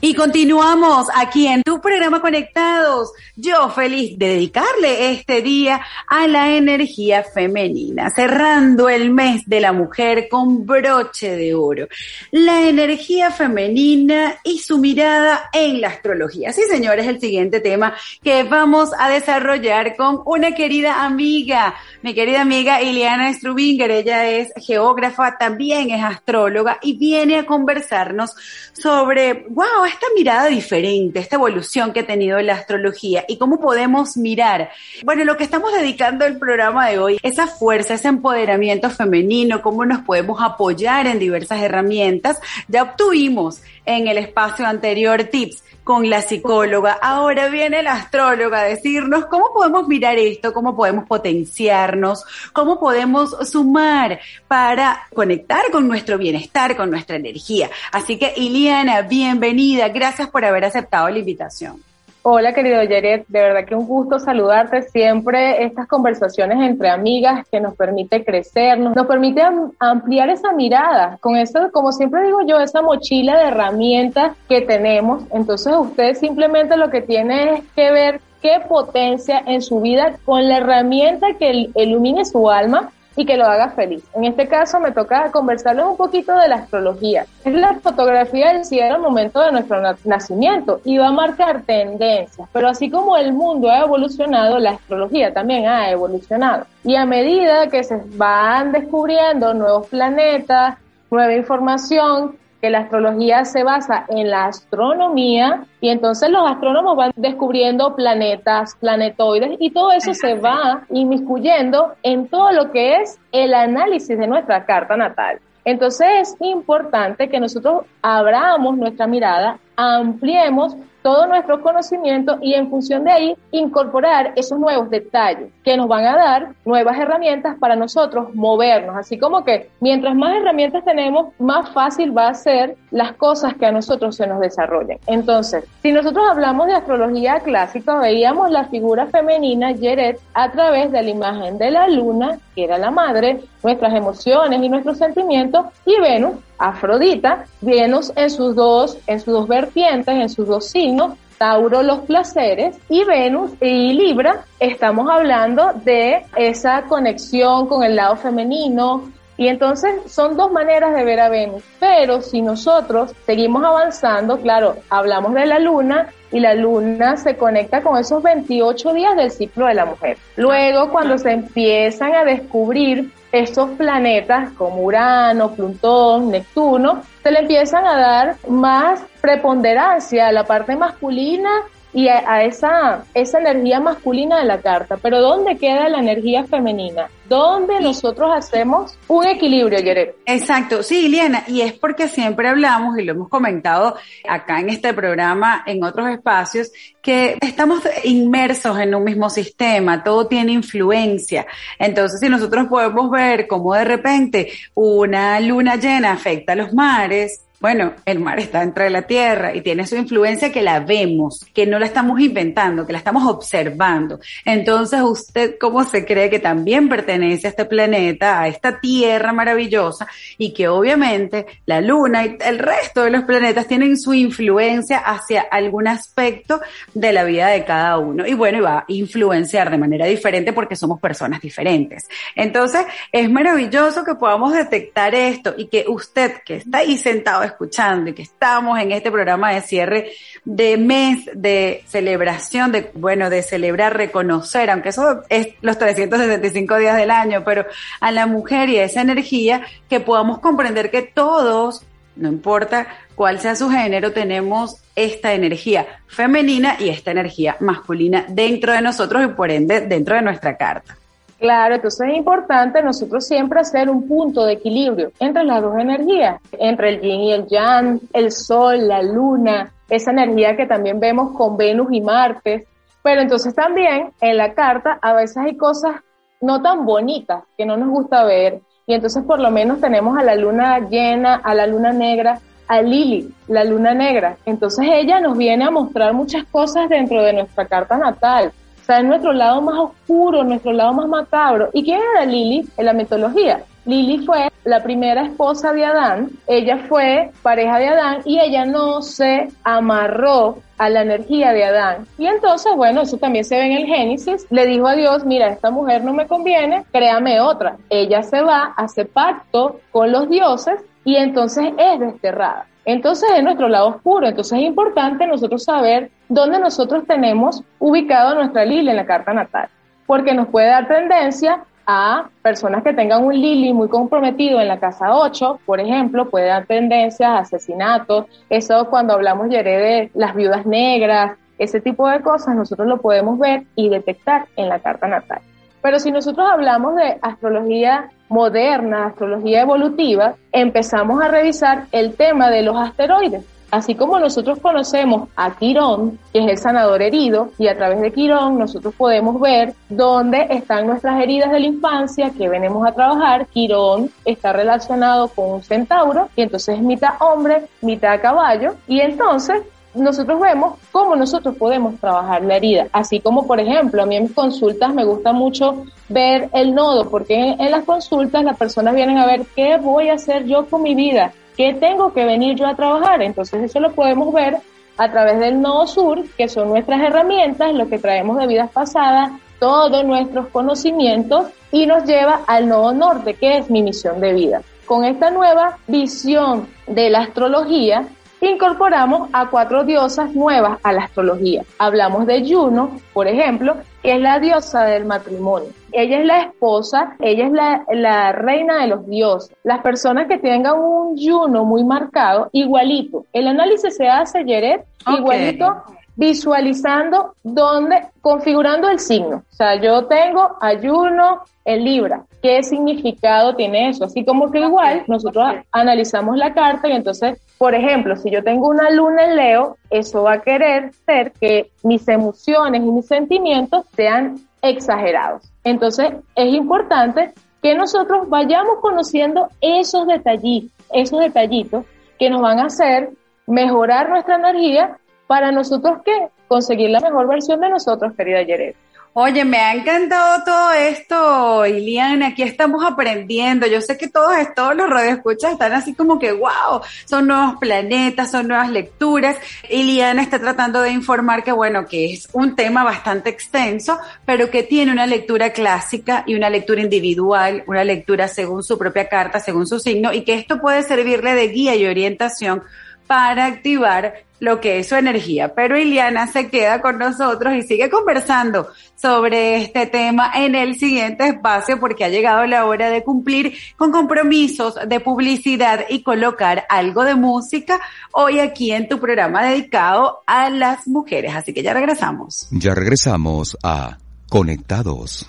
Y 0.00 0.16
continuamos 0.16 1.06
aquí 1.14 1.46
en 1.46 1.62
tu 1.62 1.80
programa 1.80 2.20
Conectados. 2.20 3.12
Yo 3.36 3.68
feliz 3.70 4.16
de 4.16 4.28
dedicarle 4.28 5.10
este 5.10 5.42
día 5.42 5.80
a 6.06 6.28
la 6.28 6.54
energía 6.54 7.24
femenina, 7.24 8.08
cerrando 8.10 8.88
el 8.88 9.10
mes 9.10 9.42
de 9.46 9.60
la 9.60 9.72
mujer 9.72 10.28
con 10.30 10.64
broche 10.64 11.34
de 11.34 11.52
oro. 11.52 11.88
La 12.30 12.68
energía 12.68 13.32
femenina 13.32 14.36
y 14.44 14.60
su 14.60 14.78
mirada 14.78 15.50
en 15.52 15.80
la 15.80 15.88
astrología. 15.88 16.52
Sí, 16.52 16.62
señores, 16.70 17.08
el 17.08 17.20
siguiente 17.20 17.58
tema 17.58 17.96
que 18.22 18.44
vamos 18.44 18.90
a 18.96 19.10
desarrollar 19.10 19.96
con 19.96 20.20
una 20.26 20.54
querida 20.54 21.04
amiga, 21.04 21.74
mi 22.02 22.14
querida 22.14 22.42
amiga 22.42 22.82
Ileana 22.82 23.32
Strubinger. 23.32 23.90
Ella 23.90 24.30
es 24.30 24.52
geógrafa, 24.64 25.36
también 25.38 25.90
es 25.90 26.04
astróloga 26.04 26.78
y 26.82 26.96
viene 26.96 27.38
a 27.38 27.46
conversarnos 27.46 28.30
sobre, 28.74 29.44
wow, 29.48 29.84
esta 29.88 30.06
mirada 30.16 30.46
diferente, 30.46 31.18
esta 31.18 31.34
evolución 31.34 31.92
que 31.92 32.00
ha 32.00 32.06
tenido 32.06 32.40
la 32.40 32.54
astrología 32.54 33.23
y 33.28 33.38
cómo 33.38 33.60
podemos 33.60 34.16
mirar. 34.16 34.70
Bueno, 35.04 35.24
lo 35.24 35.36
que 35.36 35.44
estamos 35.44 35.72
dedicando 35.72 36.24
el 36.24 36.38
programa 36.38 36.88
de 36.88 36.98
hoy, 36.98 37.18
esa 37.22 37.46
fuerza, 37.46 37.94
ese 37.94 38.08
empoderamiento 38.08 38.90
femenino, 38.90 39.62
cómo 39.62 39.84
nos 39.84 40.00
podemos 40.02 40.40
apoyar 40.42 41.06
en 41.06 41.18
diversas 41.18 41.62
herramientas. 41.62 42.38
Ya 42.68 42.82
obtuvimos 42.82 43.62
en 43.86 44.08
el 44.08 44.18
espacio 44.18 44.66
anterior 44.66 45.24
tips 45.24 45.62
con 45.84 46.08
la 46.08 46.22
psicóloga. 46.22 46.98
Ahora 47.00 47.48
viene 47.48 47.82
la 47.82 47.92
astróloga 47.92 48.60
a 48.60 48.64
decirnos 48.64 49.26
cómo 49.26 49.52
podemos 49.52 49.86
mirar 49.86 50.18
esto, 50.18 50.52
cómo 50.52 50.74
podemos 50.74 51.06
potenciarnos, 51.06 52.24
cómo 52.52 52.80
podemos 52.80 53.36
sumar 53.48 54.18
para 54.48 55.06
conectar 55.14 55.70
con 55.70 55.86
nuestro 55.86 56.18
bienestar, 56.18 56.76
con 56.76 56.90
nuestra 56.90 57.16
energía. 57.16 57.70
Así 57.92 58.18
que, 58.18 58.32
Iliana, 58.36 59.02
bienvenida. 59.02 59.88
Gracias 59.90 60.28
por 60.28 60.44
haber 60.44 60.64
aceptado 60.64 61.08
la 61.10 61.18
invitación. 61.18 61.93
Hola 62.26 62.54
querido 62.54 62.82
Yeret, 62.82 63.26
de 63.28 63.38
verdad 63.38 63.66
que 63.66 63.74
un 63.74 63.86
gusto 63.86 64.18
saludarte 64.18 64.80
siempre, 64.80 65.62
estas 65.62 65.86
conversaciones 65.86 66.56
entre 66.58 66.88
amigas 66.88 67.46
que 67.52 67.60
nos 67.60 67.74
permite 67.76 68.24
crecer, 68.24 68.78
nos, 68.78 68.96
nos 68.96 69.06
permite 69.06 69.42
ampliar 69.78 70.30
esa 70.30 70.50
mirada, 70.52 71.18
con 71.20 71.36
eso, 71.36 71.70
como 71.70 71.92
siempre 71.92 72.24
digo 72.24 72.38
yo, 72.46 72.60
esa 72.60 72.80
mochila 72.80 73.36
de 73.36 73.48
herramientas 73.48 74.34
que 74.48 74.62
tenemos, 74.62 75.22
entonces 75.34 75.74
usted 75.76 76.14
simplemente 76.14 76.78
lo 76.78 76.88
que 76.88 77.02
tiene 77.02 77.56
es 77.56 77.60
que 77.76 77.92
ver 77.92 78.22
qué 78.40 78.58
potencia 78.66 79.42
en 79.44 79.60
su 79.60 79.82
vida 79.82 80.16
con 80.24 80.48
la 80.48 80.56
herramienta 80.56 81.34
que 81.38 81.68
ilumine 81.74 82.24
su 82.24 82.50
alma 82.50 82.90
y 83.16 83.26
que 83.26 83.36
lo 83.36 83.46
haga 83.46 83.70
feliz. 83.70 84.04
En 84.14 84.24
este 84.24 84.48
caso 84.48 84.80
me 84.80 84.92
toca 84.92 85.30
conversarles 85.30 85.84
un 85.84 85.96
poquito 85.96 86.36
de 86.36 86.48
la 86.48 86.56
astrología. 86.56 87.26
Es 87.44 87.54
la 87.54 87.74
fotografía 87.74 88.52
del 88.52 88.64
cielo 88.64 88.96
al 88.96 89.00
momento 89.00 89.40
de 89.40 89.52
nuestro 89.52 89.80
nacimiento 90.04 90.80
y 90.84 90.98
va 90.98 91.08
a 91.08 91.12
marcar 91.12 91.62
tendencias. 91.62 92.48
Pero 92.52 92.68
así 92.68 92.90
como 92.90 93.16
el 93.16 93.32
mundo 93.32 93.70
ha 93.70 93.80
evolucionado, 93.80 94.58
la 94.58 94.72
astrología 94.72 95.32
también 95.32 95.66
ha 95.66 95.90
evolucionado. 95.90 96.66
Y 96.82 96.96
a 96.96 97.06
medida 97.06 97.68
que 97.68 97.84
se 97.84 98.00
van 98.16 98.72
descubriendo 98.72 99.54
nuevos 99.54 99.86
planetas, 99.88 100.76
nueva 101.10 101.34
información, 101.34 102.36
que 102.64 102.70
la 102.70 102.78
astrología 102.78 103.44
se 103.44 103.62
basa 103.62 104.06
en 104.08 104.30
la 104.30 104.46
astronomía 104.46 105.66
y 105.82 105.90
entonces 105.90 106.30
los 106.30 106.50
astrónomos 106.50 106.96
van 106.96 107.12
descubriendo 107.14 107.94
planetas, 107.94 108.74
planetoides 108.80 109.58
y 109.60 109.70
todo 109.70 109.92
eso 109.92 110.14
se 110.14 110.32
va 110.32 110.80
inmiscuyendo 110.88 111.92
en 112.02 112.26
todo 112.26 112.52
lo 112.52 112.70
que 112.70 113.02
es 113.02 113.20
el 113.32 113.52
análisis 113.52 114.16
de 114.16 114.26
nuestra 114.26 114.64
carta 114.64 114.96
natal. 114.96 115.40
Entonces 115.66 116.08
es 116.22 116.36
importante 116.40 117.28
que 117.28 117.38
nosotros 117.38 117.84
abramos 118.00 118.78
nuestra 118.78 119.06
mirada, 119.06 119.58
ampliemos 119.76 120.74
todo 121.04 121.26
nuestro 121.26 121.60
conocimiento 121.60 122.38
y 122.40 122.54
en 122.54 122.70
función 122.70 123.04
de 123.04 123.12
ahí 123.12 123.36
incorporar 123.50 124.32
esos 124.36 124.58
nuevos 124.58 124.88
detalles 124.88 125.52
que 125.62 125.76
nos 125.76 125.86
van 125.86 126.06
a 126.06 126.16
dar 126.16 126.48
nuevas 126.64 126.98
herramientas 126.98 127.58
para 127.58 127.76
nosotros 127.76 128.34
movernos. 128.34 128.96
Así 128.96 129.18
como 129.18 129.44
que 129.44 129.68
mientras 129.80 130.14
más 130.14 130.34
herramientas 130.34 130.82
tenemos, 130.82 131.34
más 131.38 131.68
fácil 131.74 132.16
va 132.16 132.28
a 132.28 132.34
ser 132.34 132.76
las 132.90 133.12
cosas 133.12 133.52
que 133.52 133.66
a 133.66 133.72
nosotros 133.72 134.16
se 134.16 134.26
nos 134.26 134.40
desarrollen. 134.40 134.98
Entonces, 135.06 135.66
si 135.82 135.92
nosotros 135.92 136.24
hablamos 136.26 136.68
de 136.68 136.72
astrología 136.72 137.40
clásica, 137.40 137.98
veíamos 137.98 138.50
la 138.50 138.64
figura 138.64 139.06
femenina 139.08 139.72
Yeret 139.72 140.18
a 140.32 140.52
través 140.52 140.90
de 140.90 141.02
la 141.02 141.10
imagen 141.10 141.58
de 141.58 141.70
la 141.70 141.86
luna, 141.86 142.38
que 142.54 142.64
era 142.64 142.78
la 142.78 142.90
madre, 142.90 143.40
nuestras 143.62 143.94
emociones 143.94 144.62
y 144.62 144.68
nuestros 144.68 144.98
sentimientos, 144.98 145.66
y 145.84 146.00
Venus, 146.00 146.36
Afrodita, 146.58 147.44
Venus 147.60 148.12
en 148.16 148.30
sus 148.30 148.54
dos, 148.54 148.98
en 149.06 149.20
sus 149.20 149.34
dos 149.34 149.48
vertientes, 149.48 150.14
en 150.14 150.28
sus 150.28 150.46
dos 150.46 150.68
signos, 150.68 151.14
Tauro 151.38 151.82
los 151.82 152.00
placeres 152.00 152.76
y 152.88 153.04
Venus 153.04 153.52
y 153.60 153.92
Libra, 153.92 154.44
estamos 154.60 155.10
hablando 155.10 155.72
de 155.84 156.24
esa 156.36 156.82
conexión 156.82 157.66
con 157.66 157.82
el 157.82 157.96
lado 157.96 158.16
femenino. 158.16 159.10
Y 159.36 159.48
entonces 159.48 159.92
son 160.06 160.36
dos 160.36 160.52
maneras 160.52 160.94
de 160.94 161.04
ver 161.04 161.20
a 161.20 161.28
Venus, 161.28 161.62
pero 161.80 162.20
si 162.20 162.40
nosotros 162.40 163.12
seguimos 163.26 163.64
avanzando, 163.64 164.38
claro, 164.38 164.76
hablamos 164.90 165.34
de 165.34 165.46
la 165.46 165.58
luna 165.58 166.08
y 166.30 166.40
la 166.40 166.54
luna 166.54 167.16
se 167.16 167.36
conecta 167.36 167.82
con 167.82 167.96
esos 167.96 168.22
28 168.22 168.92
días 168.92 169.16
del 169.16 169.30
ciclo 169.30 169.66
de 169.66 169.74
la 169.74 169.86
mujer. 169.86 170.18
Luego, 170.36 170.90
cuando 170.90 171.18
se 171.18 171.32
empiezan 171.32 172.14
a 172.14 172.24
descubrir 172.24 173.10
estos 173.32 173.70
planetas 173.70 174.50
como 174.52 174.82
Urano, 174.82 175.52
Plutón, 175.52 176.30
Neptuno, 176.30 177.02
se 177.22 177.30
le 177.32 177.40
empiezan 177.40 177.84
a 177.86 177.96
dar 177.96 178.36
más 178.48 179.02
preponderancia 179.20 180.28
a 180.28 180.32
la 180.32 180.44
parte 180.44 180.76
masculina 180.76 181.50
y 181.94 182.08
a, 182.08 182.42
esa, 182.42 183.04
esa 183.14 183.38
energía 183.38 183.78
masculina 183.78 184.40
de 184.40 184.44
la 184.44 184.60
carta. 184.60 184.96
Pero 184.96 185.20
¿dónde 185.20 185.56
queda 185.56 185.88
la 185.88 186.00
energía 186.00 186.44
femenina? 186.44 187.08
¿Dónde 187.28 187.80
nosotros 187.80 188.30
hacemos 188.34 188.98
un 189.06 189.24
equilibrio, 189.26 189.78
Yeret? 189.78 190.16
Exacto, 190.26 190.82
sí, 190.82 191.06
Iliana, 191.06 191.44
y 191.46 191.60
es 191.60 191.72
porque 191.72 192.08
siempre 192.08 192.48
hablamos 192.48 192.98
y 192.98 193.04
lo 193.04 193.12
hemos 193.12 193.28
comentado 193.28 193.96
acá 194.28 194.58
en 194.58 194.70
este 194.70 194.92
programa, 194.92 195.62
en 195.66 195.82
otros 195.84 196.10
espacios, 196.10 196.72
que 197.00 197.38
estamos 197.40 197.80
inmersos 198.02 198.78
en 198.78 198.94
un 198.94 199.04
mismo 199.04 199.30
sistema, 199.30 200.02
todo 200.02 200.26
tiene 200.26 200.52
influencia. 200.52 201.46
Entonces, 201.78 202.18
si 202.18 202.28
nosotros 202.28 202.66
podemos 202.66 203.08
ver 203.10 203.46
cómo 203.46 203.72
de 203.74 203.84
repente 203.84 204.52
una 204.74 205.38
luna 205.38 205.76
llena 205.76 206.12
afecta 206.12 206.52
a 206.52 206.56
los 206.56 206.74
mares, 206.74 207.43
bueno, 207.64 207.94
el 208.04 208.20
mar 208.20 208.38
está 208.40 208.60
dentro 208.60 208.84
de 208.84 208.90
la 208.90 209.00
Tierra 209.06 209.54
y 209.54 209.62
tiene 209.62 209.86
su 209.86 209.96
influencia 209.96 210.52
que 210.52 210.60
la 210.60 210.80
vemos, 210.80 211.46
que 211.54 211.64
no 211.64 211.78
la 211.78 211.86
estamos 211.86 212.20
inventando, 212.20 212.86
que 212.86 212.92
la 212.92 212.98
estamos 212.98 213.26
observando. 213.26 214.20
Entonces, 214.44 215.00
¿usted 215.00 215.56
cómo 215.58 215.82
se 215.82 216.04
cree 216.04 216.28
que 216.28 216.40
también 216.40 216.90
pertenece 216.90 217.46
a 217.46 217.50
este 217.50 217.64
planeta, 217.64 218.42
a 218.42 218.48
esta 218.48 218.80
Tierra 218.80 219.32
maravillosa 219.32 220.06
y 220.36 220.52
que 220.52 220.68
obviamente 220.68 221.46
la 221.64 221.80
Luna 221.80 222.26
y 222.26 222.36
el 222.38 222.58
resto 222.58 223.04
de 223.04 223.10
los 223.10 223.24
planetas 223.24 223.66
tienen 223.66 223.98
su 223.98 224.12
influencia 224.12 224.98
hacia 224.98 225.40
algún 225.50 225.88
aspecto 225.88 226.60
de 226.92 227.14
la 227.14 227.24
vida 227.24 227.48
de 227.48 227.64
cada 227.64 227.96
uno? 227.96 228.26
Y 228.26 228.34
bueno, 228.34 228.58
y 228.58 228.60
va 228.60 228.78
a 228.80 228.84
influenciar 228.88 229.70
de 229.70 229.78
manera 229.78 230.04
diferente 230.04 230.52
porque 230.52 230.76
somos 230.76 231.00
personas 231.00 231.40
diferentes. 231.40 232.08
Entonces, 232.36 232.84
es 233.10 233.30
maravilloso 233.30 234.04
que 234.04 234.16
podamos 234.16 234.52
detectar 234.52 235.14
esto 235.14 235.54
y 235.56 235.68
que 235.68 235.86
usted 235.88 236.42
que 236.44 236.56
está 236.56 236.78
ahí 236.80 236.98
sentado 236.98 237.53
escuchando 237.54 238.10
y 238.10 238.12
que 238.12 238.22
estamos 238.22 238.78
en 238.78 238.92
este 238.92 239.10
programa 239.10 239.52
de 239.52 239.60
cierre 239.62 240.12
de 240.44 240.76
mes 240.76 241.28
de 241.34 241.82
celebración, 241.86 242.70
de, 242.72 242.90
bueno, 242.94 243.30
de 243.30 243.42
celebrar, 243.42 243.96
reconocer, 243.96 244.70
aunque 244.70 244.90
eso 244.90 245.22
es 245.28 245.48
los 245.62 245.78
365 245.78 246.76
días 246.78 246.96
del 246.96 247.10
año, 247.10 247.42
pero 247.44 247.66
a 248.00 248.10
la 248.12 248.26
mujer 248.26 248.68
y 248.68 248.78
a 248.78 248.84
esa 248.84 249.00
energía 249.00 249.62
que 249.88 250.00
podamos 250.00 250.38
comprender 250.40 250.90
que 250.90 251.02
todos, 251.02 251.84
no 252.16 252.28
importa 252.28 252.86
cuál 253.14 253.40
sea 253.40 253.56
su 253.56 253.70
género, 253.70 254.12
tenemos 254.12 254.82
esta 254.94 255.32
energía 255.32 255.86
femenina 256.06 256.76
y 256.78 256.90
esta 256.90 257.10
energía 257.10 257.56
masculina 257.60 258.26
dentro 258.28 258.72
de 258.72 258.82
nosotros 258.82 259.24
y 259.24 259.28
por 259.28 259.50
ende 259.50 259.80
dentro 259.80 260.14
de 260.16 260.22
nuestra 260.22 260.56
carta. 260.56 260.96
Claro, 261.44 261.74
entonces 261.74 262.08
es 262.08 262.16
importante 262.16 262.82
nosotros 262.82 263.26
siempre 263.26 263.60
hacer 263.60 263.90
un 263.90 264.08
punto 264.08 264.46
de 264.46 264.54
equilibrio 264.54 265.12
entre 265.20 265.44
las 265.44 265.60
dos 265.60 265.78
energías, 265.78 266.40
entre 266.52 266.88
el 266.88 267.02
yin 267.02 267.20
y 267.20 267.32
el 267.34 267.46
yang, 267.48 268.00
el 268.14 268.32
sol, 268.32 268.88
la 268.88 269.02
luna, 269.02 269.70
esa 269.90 270.12
energía 270.12 270.56
que 270.56 270.64
también 270.64 270.98
vemos 271.00 271.36
con 271.36 271.58
Venus 271.58 271.88
y 271.90 272.00
Marte. 272.00 272.66
Pero 273.02 273.20
entonces 273.20 273.54
también 273.54 274.10
en 274.22 274.38
la 274.38 274.54
carta 274.54 274.98
a 275.02 275.12
veces 275.12 275.36
hay 275.36 275.54
cosas 275.58 275.96
no 276.40 276.62
tan 276.62 276.86
bonitas 276.86 277.44
que 277.58 277.66
no 277.66 277.76
nos 277.76 277.90
gusta 277.90 278.24
ver 278.24 278.62
y 278.86 278.94
entonces 278.94 279.22
por 279.24 279.38
lo 279.38 279.50
menos 279.50 279.82
tenemos 279.82 280.16
a 280.16 280.22
la 280.22 280.36
luna 280.36 280.78
llena, 280.88 281.34
a 281.34 281.54
la 281.54 281.66
luna 281.66 281.92
negra, 281.92 282.40
a 282.68 282.80
Lili, 282.80 283.34
la 283.48 283.64
luna 283.64 283.92
negra. 283.92 284.38
Entonces 284.46 284.86
ella 284.90 285.20
nos 285.20 285.36
viene 285.36 285.66
a 285.66 285.70
mostrar 285.70 286.14
muchas 286.14 286.44
cosas 286.44 286.88
dentro 286.88 287.22
de 287.22 287.34
nuestra 287.34 287.66
carta 287.66 287.98
natal 287.98 288.50
o 288.84 288.86
sea, 288.86 288.98
es 288.98 289.04
nuestro 289.04 289.32
lado 289.32 289.62
más 289.62 289.78
oscuro, 289.78 290.44
nuestro 290.44 290.70
lado 290.74 290.92
más 290.92 291.08
macabro. 291.08 291.70
¿Y 291.72 291.82
quién 291.82 292.00
era 292.12 292.26
Lili 292.26 292.68
en 292.76 292.84
la 292.84 292.92
mitología? 292.92 293.64
Lili 293.86 294.26
fue 294.26 294.50
la 294.64 294.82
primera 294.82 295.22
esposa 295.22 295.72
de 295.72 295.86
Adán, 295.86 296.28
ella 296.46 296.76
fue 296.86 297.30
pareja 297.42 297.78
de 297.78 297.88
Adán 297.88 298.20
y 298.26 298.38
ella 298.38 298.66
no 298.66 299.00
se 299.00 299.48
amarró 299.62 300.58
a 300.76 300.90
la 300.90 301.00
energía 301.00 301.54
de 301.54 301.64
Adán. 301.64 302.06
Y 302.18 302.26
entonces, 302.26 302.72
bueno, 302.76 303.00
eso 303.00 303.16
también 303.16 303.46
se 303.46 303.56
ve 303.56 303.64
en 303.64 303.72
el 303.72 303.86
Génesis. 303.86 304.46
Le 304.50 304.66
dijo 304.66 304.86
a 304.86 304.94
Dios, 304.94 305.24
mira, 305.24 305.48
esta 305.48 305.70
mujer 305.70 306.04
no 306.04 306.12
me 306.12 306.26
conviene, 306.26 306.84
créame 306.92 307.40
otra. 307.40 307.78
Ella 307.88 308.22
se 308.22 308.42
va, 308.42 308.74
hace 308.76 309.06
pacto 309.06 309.80
con 309.92 310.12
los 310.12 310.28
dioses 310.28 310.78
y 311.06 311.16
entonces 311.16 311.72
es 311.78 312.00
desterrada. 312.00 312.66
Entonces 312.84 313.30
es 313.34 313.42
nuestro 313.42 313.68
lado 313.68 313.88
oscuro. 313.88 314.26
Entonces 314.26 314.58
es 314.58 314.64
importante 314.66 315.26
nosotros 315.26 315.64
saber 315.64 316.10
dónde 316.28 316.58
nosotros 316.58 317.04
tenemos 317.06 317.62
ubicado 317.78 318.34
nuestra 318.34 318.64
Lili 318.64 318.90
en 318.90 318.96
la 318.96 319.06
carta 319.06 319.32
natal, 319.32 319.68
porque 320.06 320.34
nos 320.34 320.48
puede 320.48 320.68
dar 320.68 320.88
tendencia 320.88 321.64
a 321.86 322.28
personas 322.42 322.82
que 322.82 322.94
tengan 322.94 323.24
un 323.24 323.34
Lili 323.34 323.72
muy 323.72 323.88
comprometido 323.88 324.60
en 324.60 324.68
la 324.68 324.80
casa 324.80 325.14
8, 325.14 325.60
por 325.66 325.80
ejemplo, 325.80 326.30
puede 326.30 326.46
dar 326.46 326.66
tendencia 326.66 327.32
a 327.32 327.38
asesinatos. 327.40 328.26
Eso 328.48 328.88
cuando 328.88 329.12
hablamos, 329.14 329.48
de 329.50 330.10
las 330.14 330.34
viudas 330.34 330.64
negras, 330.64 331.36
ese 331.58 331.80
tipo 331.80 332.08
de 332.08 332.20
cosas, 332.20 332.56
nosotros 332.56 332.88
lo 332.88 333.00
podemos 333.00 333.38
ver 333.38 333.64
y 333.76 333.88
detectar 333.88 334.46
en 334.56 334.68
la 334.68 334.78
carta 334.78 335.06
natal. 335.06 335.40
Pero 335.82 335.98
si 335.98 336.10
nosotros 336.10 336.48
hablamos 336.50 336.96
de 336.96 337.18
astrología 337.20 338.10
moderna, 338.28 339.06
astrología 339.06 339.60
evolutiva, 339.60 340.34
empezamos 340.50 341.22
a 341.22 341.28
revisar 341.28 341.84
el 341.92 342.14
tema 342.14 342.50
de 342.50 342.62
los 342.62 342.76
asteroides. 342.76 343.44
Así 343.74 343.96
como 343.96 344.20
nosotros 344.20 344.60
conocemos 344.60 345.28
a 345.34 345.56
Quirón, 345.56 346.16
que 346.32 346.38
es 346.38 346.48
el 346.48 346.58
sanador 346.58 347.02
herido, 347.02 347.48
y 347.58 347.66
a 347.66 347.76
través 347.76 348.00
de 348.00 348.12
Quirón 348.12 348.56
nosotros 348.56 348.94
podemos 348.94 349.40
ver 349.40 349.74
dónde 349.88 350.46
están 350.48 350.86
nuestras 350.86 351.20
heridas 351.20 351.50
de 351.50 351.58
la 351.58 351.66
infancia 351.66 352.30
que 352.30 352.48
venimos 352.48 352.86
a 352.86 352.92
trabajar. 352.92 353.48
Quirón 353.48 354.10
está 354.24 354.52
relacionado 354.52 355.26
con 355.26 355.54
un 355.54 355.62
centauro, 355.64 356.28
y 356.36 356.42
entonces 356.42 356.76
es 356.76 356.82
mitad 356.82 357.14
hombre, 357.18 357.64
mitad 357.80 358.20
caballo, 358.22 358.76
y 358.86 359.00
entonces 359.00 359.62
nosotros 359.92 360.38
vemos 360.38 360.78
cómo 360.92 361.16
nosotros 361.16 361.56
podemos 361.56 361.98
trabajar 361.98 362.44
la 362.44 362.54
herida. 362.54 362.86
Así 362.92 363.18
como, 363.18 363.44
por 363.44 363.58
ejemplo, 363.58 364.04
a 364.04 364.06
mí 364.06 364.14
en 364.14 364.22
mis 364.22 364.34
consultas 364.34 364.94
me 364.94 365.04
gusta 365.04 365.32
mucho 365.32 365.82
ver 366.08 366.48
el 366.52 366.76
nodo, 366.76 367.10
porque 367.10 367.34
en, 367.34 367.60
en, 367.60 367.72
las 367.72 367.82
consultas 367.82 368.44
las 368.44 368.56
personas 368.56 368.94
vienen 368.94 369.18
a 369.18 369.26
ver 369.26 369.44
qué 369.56 369.78
voy 369.78 370.10
a 370.10 370.14
hacer 370.14 370.44
yo 370.44 370.66
con 370.66 370.80
mi 370.80 370.94
vida, 370.94 371.32
qué 371.56 371.74
tengo 371.74 372.12
que 372.12 372.24
venir 372.24 372.56
yo 372.56 372.66
a 372.66 372.76
trabajar. 372.76 373.22
Entonces 373.22 373.62
eso 373.62 373.80
lo 373.80 373.92
podemos 373.92 374.32
ver 374.32 374.58
a 374.96 375.10
través 375.10 375.40
del 375.40 375.60
nodo 375.60 375.86
sur, 375.86 376.24
que 376.36 376.48
son 376.48 376.68
nuestras 376.68 377.00
herramientas, 377.00 377.74
lo 377.74 377.88
que 377.88 377.98
traemos 377.98 378.38
de 378.38 378.46
vidas 378.46 378.70
pasadas, 378.70 379.32
todos 379.58 380.04
nuestros 380.04 380.48
conocimientos 380.48 381.46
y 381.72 381.86
nos 381.86 382.04
lleva 382.04 382.42
al 382.46 382.68
nodo 382.68 382.92
norte, 382.92 383.34
que 383.34 383.58
es 383.58 383.70
mi 383.70 383.82
misión 383.82 384.20
de 384.20 384.32
vida. 384.32 384.62
Con 384.86 385.04
esta 385.04 385.30
nueva 385.30 385.78
visión 385.86 386.68
de 386.86 387.10
la 387.10 387.20
astrología, 387.20 388.06
incorporamos 388.50 389.28
a 389.32 389.48
cuatro 389.50 389.84
diosas 389.84 390.34
nuevas 390.34 390.78
a 390.82 390.92
la 390.92 391.04
astrología. 391.04 391.62
Hablamos 391.78 392.26
de 392.26 392.44
Juno, 392.48 393.00
por 393.12 393.28
ejemplo, 393.28 393.76
que 394.02 394.14
es 394.14 394.20
la 394.20 394.38
diosa 394.38 394.84
del 394.84 395.04
matrimonio. 395.04 395.68
Ella 395.92 396.18
es 396.20 396.26
la 396.26 396.40
esposa, 396.42 397.16
ella 397.20 397.46
es 397.46 397.52
la, 397.52 397.84
la 397.92 398.32
reina 398.32 398.82
de 398.82 398.88
los 398.88 399.06
dioses. 399.06 399.56
Las 399.62 399.80
personas 399.80 400.26
que 400.26 400.38
tengan 400.38 400.78
un 400.78 401.16
Juno 401.16 401.64
muy 401.64 401.84
marcado, 401.84 402.48
igualito. 402.52 403.24
El 403.32 403.48
análisis 403.48 403.96
se 403.96 404.08
hace, 404.08 404.44
Yeret, 404.44 404.84
okay. 405.06 405.18
igualito 405.18 405.84
visualizando 406.16 407.34
dónde, 407.42 408.08
configurando 408.20 408.88
el 408.88 408.98
signo. 408.98 409.42
O 409.50 409.54
sea, 409.54 409.80
yo 409.80 410.06
tengo 410.06 410.56
ayuno 410.60 411.40
en 411.64 411.84
Libra. 411.84 412.24
¿Qué 412.42 412.62
significado 412.62 413.54
tiene 413.56 413.88
eso? 413.88 414.04
Así 414.04 414.24
como 414.24 414.50
que 414.50 414.60
igual 414.60 415.04
nosotros 415.06 415.46
analizamos 415.72 416.36
la 416.36 416.52
carta 416.52 416.88
y 416.88 416.92
entonces, 416.92 417.40
por 417.64 417.74
ejemplo, 417.74 418.14
si 418.16 418.30
yo 418.30 418.44
tengo 418.44 418.68
una 418.68 418.90
luna 418.90 419.24
en 419.24 419.36
Leo, 419.36 419.78
eso 419.88 420.24
va 420.24 420.34
a 420.34 420.42
querer 420.42 420.92
ser 421.06 421.32
que 421.32 421.70
mis 421.82 422.06
emociones 422.08 422.82
y 422.82 422.90
mis 422.90 423.06
sentimientos 423.06 423.86
sean 423.96 424.36
exagerados. 424.60 425.50
Entonces, 425.64 426.12
es 426.34 426.54
importante 426.54 427.32
que 427.62 427.74
nosotros 427.74 428.28
vayamos 428.28 428.80
conociendo 428.82 429.48
esos 429.62 430.06
detallitos, 430.06 430.72
esos 430.92 431.20
detallitos 431.20 431.86
que 432.18 432.28
nos 432.28 432.42
van 432.42 432.58
a 432.58 432.66
hacer 432.66 433.12
mejorar 433.46 434.10
nuestra 434.10 434.34
energía 434.34 434.98
para 435.26 435.50
nosotros 435.50 436.00
qué? 436.04 436.28
Conseguir 436.48 436.90
la 436.90 437.00
mejor 437.00 437.26
versión 437.28 437.60
de 437.60 437.70
nosotros, 437.70 438.12
querida 438.14 438.42
Yeret. 438.42 438.76
Oye, 439.16 439.44
me 439.44 439.58
ha 439.58 439.72
encantado 439.72 440.42
todo 440.44 440.72
esto, 440.72 441.64
Iliana. 441.66 442.30
Aquí 442.30 442.42
estamos 442.42 442.84
aprendiendo. 442.84 443.64
Yo 443.64 443.80
sé 443.80 443.96
que 443.96 444.08
todos, 444.08 444.34
todos 444.56 444.74
los 444.74 444.90
radioescuchas 444.90 445.52
están 445.52 445.72
así 445.72 445.94
como 445.94 446.18
que, 446.18 446.32
wow, 446.32 446.80
son 447.04 447.28
nuevos 447.28 447.54
planetas, 447.60 448.32
son 448.32 448.48
nuevas 448.48 448.70
lecturas. 448.70 449.36
Iliana 449.70 450.20
está 450.20 450.40
tratando 450.40 450.82
de 450.82 450.90
informar 450.90 451.44
que, 451.44 451.52
bueno, 451.52 451.86
que 451.86 452.12
es 452.12 452.28
un 452.32 452.56
tema 452.56 452.82
bastante 452.82 453.30
extenso, 453.30 454.00
pero 454.26 454.50
que 454.50 454.64
tiene 454.64 454.90
una 454.90 455.06
lectura 455.06 455.52
clásica 455.52 456.24
y 456.26 456.34
una 456.34 456.50
lectura 456.50 456.80
individual, 456.80 457.62
una 457.68 457.84
lectura 457.84 458.26
según 458.26 458.64
su 458.64 458.76
propia 458.76 459.08
carta, 459.08 459.38
según 459.38 459.68
su 459.68 459.78
signo, 459.78 460.12
y 460.12 460.24
que 460.24 460.34
esto 460.34 460.60
puede 460.60 460.82
servirle 460.82 461.36
de 461.36 461.48
guía 461.50 461.76
y 461.76 461.86
orientación 461.86 462.64
para 463.06 463.46
activar 463.46 464.14
lo 464.40 464.60
que 464.60 464.78
es 464.78 464.88
su 464.88 464.94
energía. 464.94 465.54
Pero 465.54 465.78
Iliana 465.78 466.26
se 466.26 466.48
queda 466.48 466.80
con 466.80 466.98
nosotros 466.98 467.54
y 467.54 467.62
sigue 467.62 467.88
conversando 467.90 468.68
sobre 468.94 469.62
este 469.62 469.86
tema 469.86 470.30
en 470.34 470.54
el 470.54 470.76
siguiente 470.76 471.26
espacio 471.26 471.80
porque 471.80 472.04
ha 472.04 472.08
llegado 472.08 472.46
la 472.46 472.66
hora 472.66 472.90
de 472.90 473.02
cumplir 473.02 473.54
con 473.76 473.90
compromisos 473.90 474.74
de 474.86 475.00
publicidad 475.00 475.86
y 475.88 476.02
colocar 476.02 476.64
algo 476.68 477.04
de 477.04 477.14
música 477.14 477.80
hoy 478.12 478.38
aquí 478.38 478.72
en 478.72 478.88
tu 478.88 479.00
programa 479.00 479.44
dedicado 479.44 480.22
a 480.26 480.50
las 480.50 480.86
mujeres. 480.86 481.34
Así 481.34 481.52
que 481.52 481.62
ya 481.62 481.72
regresamos. 481.72 482.48
Ya 482.50 482.74
regresamos 482.74 483.56
a 483.62 483.98
Conectados. 484.28 485.28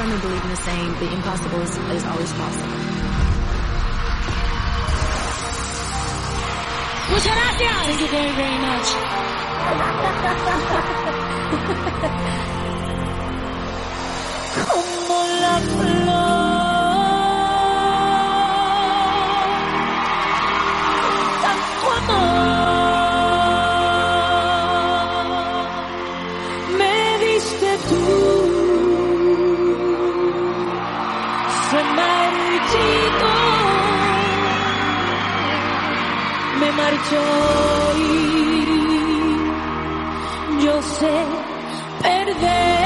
Firmly 0.00 0.18
believe 0.22 0.42
in 0.42 0.48
the 0.48 0.56
saying, 0.56 0.92
the 0.94 1.12
impossible 1.12 1.60
is, 1.60 1.76
is 1.76 2.04
always 2.06 2.32
possible. 2.32 2.68
Muchas 7.10 7.34
gracias. 7.36 7.84
Thank 7.84 8.00
you 8.00 8.08
very, 8.08 8.32
very 8.32 8.58
much. 8.64 8.86
Como 14.72 15.16
la 15.42 15.60
me 37.10 37.18
marchó 37.18 37.96
y 40.58 40.64
yo 40.64 40.82
sé 40.82 41.26
perder. 42.02 42.79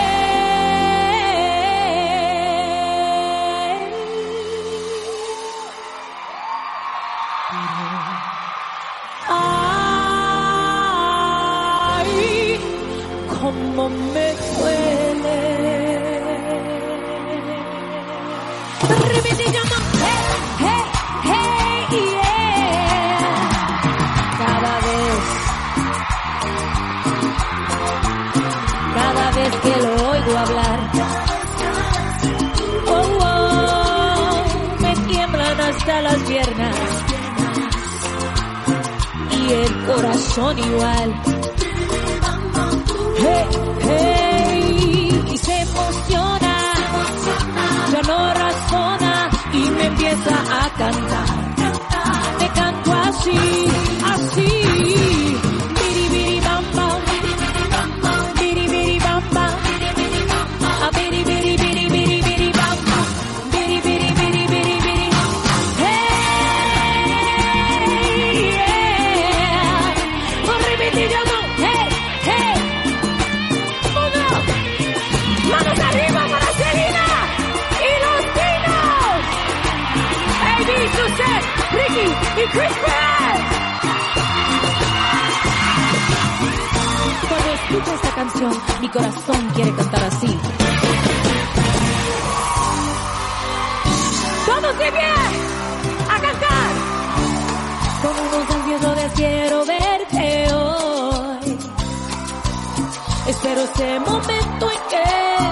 Espero 103.26 103.60
ese 103.62 104.00
momento 104.00 104.70
en 104.70 104.80
que 104.90 105.02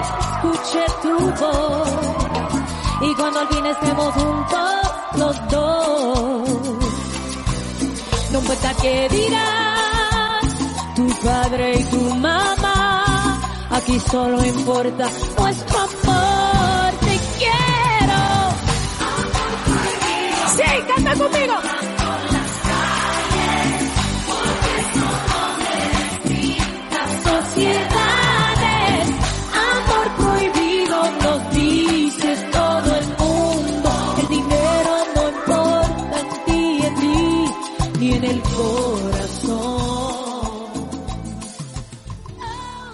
escuche 0.01 0.85
tu 1.01 1.17
voz. 1.31 1.89
Y 3.01 3.15
cuando 3.15 3.39
al 3.39 3.47
fin 3.47 3.65
estemos 3.65 4.13
juntos 4.13 4.93
los 5.17 5.47
dos. 5.49 6.49
No 8.31 8.39
importa 8.39 8.73
qué 8.81 9.07
dirán 9.09 10.41
tu 10.95 11.07
padre 11.25 11.79
y 11.79 11.83
tu 11.85 12.15
mamá. 12.15 13.41
Aquí 13.71 13.99
solo 13.99 14.45
importa 14.45 15.09
nuestro 15.37 15.79
amor. 15.79 15.92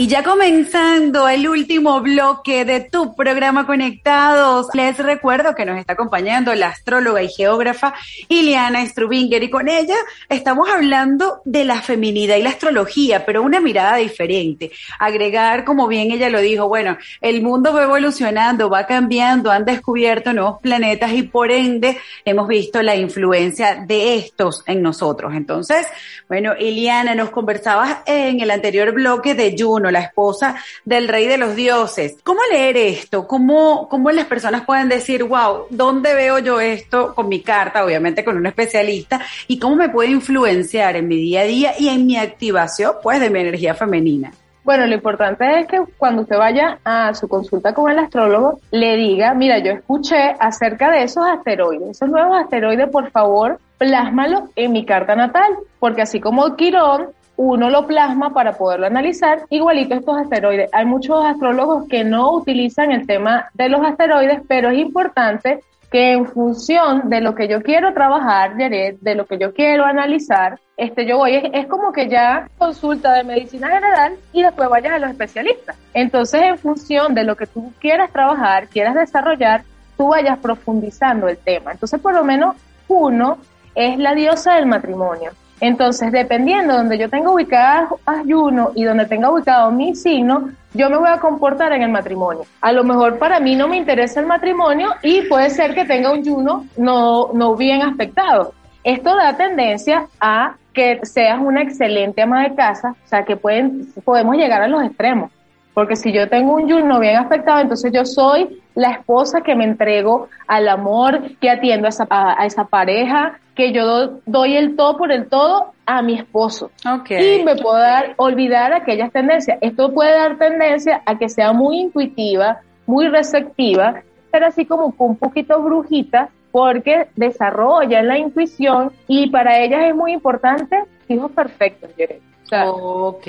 Y 0.00 0.06
ya 0.06 0.22
comenzando 0.22 1.28
el 1.28 1.46
último 1.46 2.00
bloque 2.00 2.64
de 2.64 2.80
tu 2.80 3.14
programa 3.14 3.66
Conectados, 3.66 4.68
les 4.72 4.96
recuerdo 4.96 5.54
que 5.54 5.66
nos 5.66 5.78
está 5.78 5.92
acompañando 5.92 6.54
la 6.54 6.68
astróloga 6.68 7.22
y 7.22 7.28
geógrafa 7.28 7.92
Ileana 8.26 8.86
Strubinger 8.86 9.42
y 9.42 9.50
con 9.50 9.68
ella 9.68 9.96
estamos 10.30 10.70
hablando 10.70 11.42
de 11.44 11.66
la 11.66 11.82
feminidad 11.82 12.36
y 12.36 12.42
la 12.42 12.48
astrología, 12.48 13.26
pero 13.26 13.42
una 13.42 13.60
mirada 13.60 13.96
diferente. 13.96 14.70
Agregar, 14.98 15.66
como 15.66 15.86
bien 15.86 16.12
ella 16.12 16.30
lo 16.30 16.40
dijo, 16.40 16.66
bueno, 16.66 16.96
el 17.20 17.42
mundo 17.42 17.74
va 17.74 17.82
evolucionando, 17.82 18.70
va 18.70 18.86
cambiando, 18.86 19.50
han 19.50 19.66
descubierto 19.66 20.32
nuevos 20.32 20.62
planetas 20.62 21.12
y 21.12 21.24
por 21.24 21.50
ende 21.50 21.98
hemos 22.24 22.48
visto 22.48 22.80
la 22.80 22.96
influencia 22.96 23.84
de 23.86 24.16
estos 24.16 24.62
en 24.66 24.80
nosotros. 24.80 25.34
Entonces, 25.34 25.86
bueno, 26.26 26.54
Ileana, 26.58 27.14
nos 27.14 27.28
conversabas 27.28 27.98
en 28.06 28.40
el 28.40 28.50
anterior 28.50 28.92
bloque 28.92 29.34
de 29.34 29.54
Juno, 29.58 29.89
la 29.90 30.00
esposa 30.00 30.56
del 30.84 31.08
rey 31.08 31.26
de 31.26 31.38
los 31.38 31.54
dioses. 31.56 32.16
¿Cómo 32.22 32.40
leer 32.50 32.76
esto? 32.76 33.26
¿Cómo, 33.26 33.88
cómo 33.88 34.10
las 34.10 34.26
personas 34.26 34.62
pueden 34.64 34.88
decir, 34.88 35.24
wow, 35.24 35.66
¿dónde 35.70 36.14
veo 36.14 36.38
yo 36.38 36.60
esto 36.60 37.14
con 37.14 37.28
mi 37.28 37.40
carta? 37.40 37.84
Obviamente 37.84 38.24
con 38.24 38.36
un 38.36 38.46
especialista. 38.46 39.20
¿Y 39.46 39.58
cómo 39.58 39.76
me 39.76 39.88
puede 39.88 40.10
influenciar 40.10 40.96
en 40.96 41.08
mi 41.08 41.16
día 41.16 41.40
a 41.40 41.44
día 41.44 41.72
y 41.78 41.88
en 41.88 42.06
mi 42.06 42.16
activación, 42.16 42.94
pues, 43.02 43.20
de 43.20 43.30
mi 43.30 43.40
energía 43.40 43.74
femenina? 43.74 44.32
Bueno, 44.62 44.86
lo 44.86 44.94
importante 44.94 45.60
es 45.60 45.66
que 45.66 45.82
cuando 45.96 46.22
usted 46.22 46.36
vaya 46.36 46.78
a 46.84 47.14
su 47.14 47.28
consulta 47.28 47.72
con 47.72 47.90
el 47.90 47.98
astrólogo, 47.98 48.60
le 48.70 48.96
diga, 48.96 49.32
mira, 49.34 49.58
yo 49.58 49.72
escuché 49.72 50.36
acerca 50.38 50.90
de 50.90 51.04
esos 51.04 51.26
asteroides, 51.26 51.90
esos 51.90 52.10
nuevos 52.10 52.38
asteroides, 52.38 52.88
por 52.90 53.10
favor, 53.10 53.58
plásmalo 53.78 54.50
en 54.56 54.72
mi 54.72 54.84
carta 54.84 55.16
natal, 55.16 55.50
porque 55.78 56.02
así 56.02 56.20
como 56.20 56.56
Quirón, 56.56 57.08
uno 57.42 57.70
lo 57.70 57.86
plasma 57.86 58.34
para 58.34 58.52
poderlo 58.52 58.86
analizar, 58.86 59.46
igualito 59.48 59.94
estos 59.94 60.18
asteroides. 60.18 60.68
Hay 60.74 60.84
muchos 60.84 61.24
astrólogos 61.24 61.88
que 61.88 62.04
no 62.04 62.32
utilizan 62.34 62.92
el 62.92 63.06
tema 63.06 63.48
de 63.54 63.70
los 63.70 63.80
asteroides, 63.80 64.42
pero 64.46 64.68
es 64.68 64.78
importante 64.78 65.60
que 65.90 66.12
en 66.12 66.26
función 66.26 67.08
de 67.08 67.22
lo 67.22 67.34
que 67.34 67.48
yo 67.48 67.62
quiero 67.62 67.94
trabajar, 67.94 68.56
de 68.56 69.14
lo 69.14 69.24
que 69.24 69.38
yo 69.38 69.54
quiero 69.54 69.86
analizar, 69.86 70.60
este, 70.76 71.06
yo 71.06 71.16
voy, 71.16 71.36
es, 71.36 71.44
es, 71.54 71.66
como 71.66 71.92
que 71.92 72.10
ya 72.10 72.46
consulta 72.58 73.14
de 73.14 73.24
medicina 73.24 73.70
general 73.70 74.16
y 74.34 74.42
después 74.42 74.68
vayas 74.68 74.92
a 74.92 74.98
los 74.98 75.10
especialistas. 75.10 75.78
Entonces, 75.94 76.42
en 76.42 76.58
función 76.58 77.14
de 77.14 77.24
lo 77.24 77.36
que 77.36 77.46
tú 77.46 77.72
quieras 77.80 78.12
trabajar, 78.12 78.68
quieras 78.68 78.94
desarrollar, 78.94 79.62
tú 79.96 80.08
vayas 80.08 80.38
profundizando 80.38 81.26
el 81.26 81.38
tema. 81.38 81.72
Entonces, 81.72 81.98
por 82.00 82.12
lo 82.12 82.22
menos 82.22 82.54
uno 82.86 83.38
es 83.74 83.98
la 83.98 84.14
diosa 84.14 84.56
del 84.56 84.66
matrimonio. 84.66 85.32
Entonces, 85.60 86.10
dependiendo 86.10 86.72
de 86.72 86.78
donde 86.78 86.98
yo 86.98 87.10
tenga 87.10 87.30
ubicada 87.30 87.88
a 88.06 88.22
Juno 88.26 88.70
y 88.74 88.84
donde 88.84 89.06
tenga 89.06 89.30
ubicado 89.30 89.70
mi 89.70 89.94
signo, 89.94 90.50
yo 90.72 90.88
me 90.88 90.96
voy 90.96 91.10
a 91.10 91.18
comportar 91.18 91.72
en 91.72 91.82
el 91.82 91.90
matrimonio. 91.90 92.44
A 92.60 92.72
lo 92.72 92.82
mejor 92.82 93.18
para 93.18 93.40
mí 93.40 93.56
no 93.56 93.68
me 93.68 93.76
interesa 93.76 94.20
el 94.20 94.26
matrimonio 94.26 94.94
y 95.02 95.22
puede 95.22 95.50
ser 95.50 95.74
que 95.74 95.84
tenga 95.84 96.12
un 96.12 96.24
Juno 96.24 96.66
no, 96.76 97.32
no 97.34 97.56
bien 97.56 97.82
aspectado. 97.82 98.54
Esto 98.82 99.14
da 99.14 99.36
tendencia 99.36 100.06
a 100.18 100.54
que 100.72 101.00
seas 101.02 101.38
una 101.40 101.62
excelente 101.62 102.22
ama 102.22 102.44
de 102.44 102.54
casa, 102.54 102.94
o 103.04 103.08
sea, 103.08 103.24
que 103.24 103.36
pueden, 103.36 103.92
podemos 104.04 104.36
llegar 104.36 104.62
a 104.62 104.68
los 104.68 104.82
extremos. 104.82 105.30
Porque 105.74 105.96
si 105.96 106.12
yo 106.12 106.28
tengo 106.28 106.54
un 106.54 106.70
Juno 106.70 106.98
bien 106.98 107.16
afectado, 107.16 107.60
entonces 107.60 107.92
yo 107.92 108.04
soy 108.04 108.62
la 108.74 108.92
esposa 108.92 109.42
que 109.42 109.54
me 109.54 109.64
entrego 109.64 110.28
al 110.46 110.68
amor, 110.68 111.20
que 111.40 111.50
atiendo 111.50 111.86
a 111.86 111.90
esa, 111.90 112.06
a 112.08 112.46
esa 112.46 112.64
pareja, 112.64 113.38
que 113.60 113.72
yo 113.72 113.84
do, 113.84 114.20
doy 114.24 114.56
el 114.56 114.74
todo 114.74 114.96
por 114.96 115.12
el 115.12 115.28
todo 115.28 115.72
a 115.84 116.00
mi 116.00 116.14
esposo. 116.14 116.70
Okay. 117.00 117.40
Y 117.40 117.44
me 117.44 117.56
puedo 117.56 117.76
dar, 117.76 118.14
olvidar 118.16 118.72
aquellas 118.72 119.12
tendencias. 119.12 119.58
Esto 119.60 119.92
puede 119.92 120.12
dar 120.12 120.38
tendencia 120.38 121.02
a 121.04 121.18
que 121.18 121.28
sea 121.28 121.52
muy 121.52 121.78
intuitiva, 121.78 122.60
muy 122.86 123.08
receptiva, 123.08 124.02
pero 124.30 124.46
así 124.46 124.64
como 124.64 124.94
un 124.96 125.16
poquito 125.16 125.60
brujita, 125.60 126.30
porque 126.50 127.08
desarrolla 127.16 128.02
la 128.02 128.16
intuición 128.16 128.92
y 129.06 129.28
para 129.28 129.58
ellas 129.58 129.82
es 129.88 129.94
muy 129.94 130.12
importante 130.12 130.84
hijos 131.08 131.30
perfectos. 131.32 131.90
O 131.90 132.46
sea, 132.46 132.70
ok. 132.70 133.26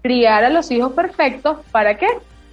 Criar 0.00 0.44
a 0.44 0.50
los 0.50 0.70
hijos 0.70 0.92
perfectos, 0.92 1.58
¿para 1.72 1.96
qué? 1.96 2.06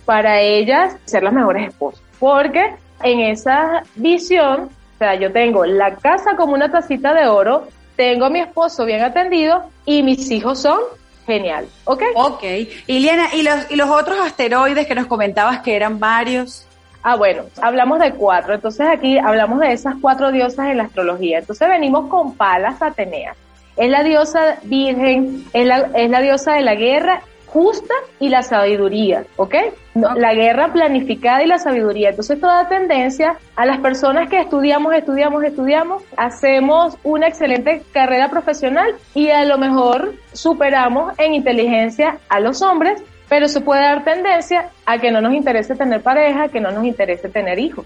Para 0.03 0.41
ellas 0.41 0.97
ser 1.05 1.21
las 1.21 1.33
mejores 1.33 1.67
esposas. 1.67 2.01
Porque 2.19 2.73
en 3.03 3.19
esa 3.19 3.83
visión, 3.95 4.69
o 4.97 4.99
sea, 4.99 5.13
yo 5.13 5.31
tengo 5.31 5.63
la 5.63 5.95
casa 5.95 6.35
como 6.35 6.53
una 6.53 6.71
tacita 6.71 7.13
de 7.13 7.27
oro, 7.27 7.67
tengo 7.95 8.25
a 8.25 8.29
mi 8.31 8.39
esposo 8.39 8.83
bien 8.83 9.03
atendido 9.03 9.69
y 9.85 10.01
mis 10.01 10.31
hijos 10.31 10.59
son 10.59 10.79
genial, 11.27 11.67
¿ok? 11.83 12.01
Ok. 12.15 12.43
Iliana, 12.87 13.27
¿y 13.35 13.43
los, 13.43 13.69
¿y 13.69 13.75
los 13.75 13.91
otros 13.91 14.17
asteroides 14.19 14.87
que 14.87 14.95
nos 14.95 15.05
comentabas 15.05 15.59
que 15.59 15.75
eran 15.75 15.99
varios? 15.99 16.65
Ah, 17.03 17.15
bueno, 17.15 17.43
hablamos 17.61 17.99
de 17.99 18.13
cuatro. 18.13 18.55
Entonces 18.55 18.87
aquí 18.87 19.19
hablamos 19.19 19.59
de 19.59 19.71
esas 19.71 19.93
cuatro 20.01 20.31
diosas 20.31 20.69
en 20.69 20.77
la 20.77 20.85
astrología. 20.85 21.37
Entonces 21.37 21.69
venimos 21.69 22.07
con 22.07 22.33
Palas 22.33 22.81
Atenea. 22.81 23.35
Es 23.75 23.91
la 23.91 24.01
diosa 24.01 24.57
virgen, 24.63 25.45
es 25.53 25.67
la, 25.67 25.91
es 25.93 26.09
la 26.09 26.21
diosa 26.21 26.53
de 26.53 26.61
la 26.61 26.73
guerra 26.73 27.21
justa 27.57 27.93
y 28.19 28.29
la 28.29 28.43
sabiduría, 28.43 29.25
¿ok? 29.35 29.55
No, 29.95 30.13
La 30.15 30.33
guerra 30.35 30.71
planificada 30.71 31.43
y 31.43 31.47
la 31.47 31.57
sabiduría. 31.57 32.09
Entonces 32.09 32.39
toda 32.39 32.69
tendencia 32.69 33.37
a 33.55 33.65
las 33.65 33.79
personas 33.79 34.29
que 34.29 34.39
estudiamos, 34.39 34.93
estudiamos, 34.93 35.43
estudiamos, 35.43 36.03
hacemos 36.17 36.97
una 37.03 37.27
excelente 37.27 37.81
carrera 37.91 38.29
profesional 38.29 38.93
y 39.15 39.29
a 39.31 39.43
lo 39.45 39.57
mejor 39.57 40.13
superamos 40.33 41.17
en 41.17 41.33
inteligencia 41.33 42.19
a 42.29 42.39
los 42.39 42.61
hombres, 42.61 43.01
pero 43.27 43.47
se 43.47 43.59
puede 43.61 43.81
dar 43.81 44.03
tendencia 44.03 44.69
a 44.85 44.99
que 44.99 45.09
no 45.11 45.19
nos 45.19 45.33
interese 45.33 45.75
tener 45.75 46.01
pareja, 46.01 46.47
que 46.49 46.59
no 46.61 46.69
nos 46.71 46.85
interese 46.85 47.27
tener 47.29 47.57
hijos. 47.57 47.85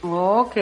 Ok. 0.00 0.56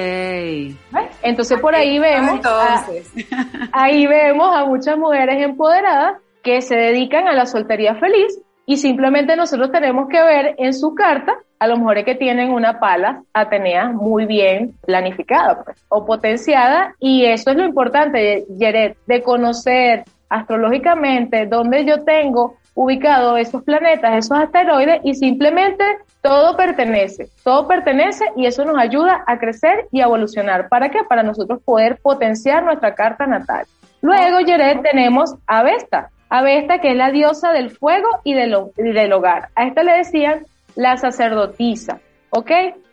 Entonces 1.22 1.61
por 1.61 1.74
ahí 1.74 1.98
vemos, 1.98 2.40
a- 2.46 2.84
ahí 3.72 4.07
vemos 4.07 4.54
a 4.57 4.64
muchas 4.64 4.96
mujeres 4.96 5.42
empoderadas 5.42 6.14
que 6.42 6.62
se 6.62 6.76
dedican 6.76 7.26
a 7.28 7.32
la 7.34 7.44
soltería 7.46 7.96
feliz 7.96 8.38
y 8.67 8.77
simplemente 8.77 9.37
nosotros 9.37 9.71
tenemos 9.71 10.09
que 10.09 10.23
ver 10.23 10.55
en 10.59 10.75
su 10.75 10.95
carta 10.95 11.39
a 11.59 11.67
lo 11.67 11.77
mejor 11.79 11.99
es 11.99 12.05
que 12.05 12.14
tienen 12.14 12.53
una 12.53 12.79
pala 12.79 13.23
Atenea 13.33 13.89
muy 13.91 14.27
bien 14.27 14.75
planificada 14.85 15.62
pues, 15.64 15.83
o 15.89 16.05
potenciada 16.05 16.95
y 16.99 17.25
eso 17.25 17.51
es 17.51 17.57
lo 17.57 17.64
importante, 17.64 18.45
Yeret, 18.59 18.97
de 19.07 19.23
conocer 19.23 20.05
astrológicamente 20.29 21.47
dónde 21.47 21.85
yo 21.85 22.05
tengo 22.05 22.57
ubicado 22.75 23.39
esos 23.39 23.62
planetas, 23.62 24.19
esos 24.19 24.39
asteroides 24.39 25.01
y 25.03 25.14
simplemente 25.14 25.83
todo 26.21 26.57
pertenece, 26.57 27.31
todo 27.43 27.67
pertenece 27.67 28.27
y 28.37 28.47
eso 28.47 28.64
nos 28.64 28.77
ayuda 28.79 29.25
a 29.27 29.39
crecer 29.39 29.87
y 29.93 30.03
evolucionar. 30.03 30.69
¿Para 30.69 30.91
qué? 30.91 31.05
Para 31.09 31.23
nosotros 31.23 31.62
poder 31.64 31.99
potenciar 32.03 32.64
nuestra 32.64 32.95
carta 32.95 33.27
natal. 33.27 33.64
Luego, 34.03 34.41
Yeret, 34.41 34.83
tenemos 34.83 35.37
a 35.47 35.62
Vesta. 35.62 36.11
A 36.29 36.43
Vesta, 36.43 36.79
que 36.81 36.91
es 36.91 36.97
la 36.97 37.11
diosa 37.11 37.53
del 37.53 37.70
fuego 37.70 38.09
y 38.24 38.35
del, 38.35 38.55
ho- 38.55 38.70
y 38.77 38.83
del 38.93 39.12
hogar. 39.12 39.49
A 39.55 39.64
esta 39.66 39.83
le 39.83 39.93
decían 39.93 40.45
la 40.74 40.97
sacerdotisa, 40.97 42.01
¿ok? 42.31 42.51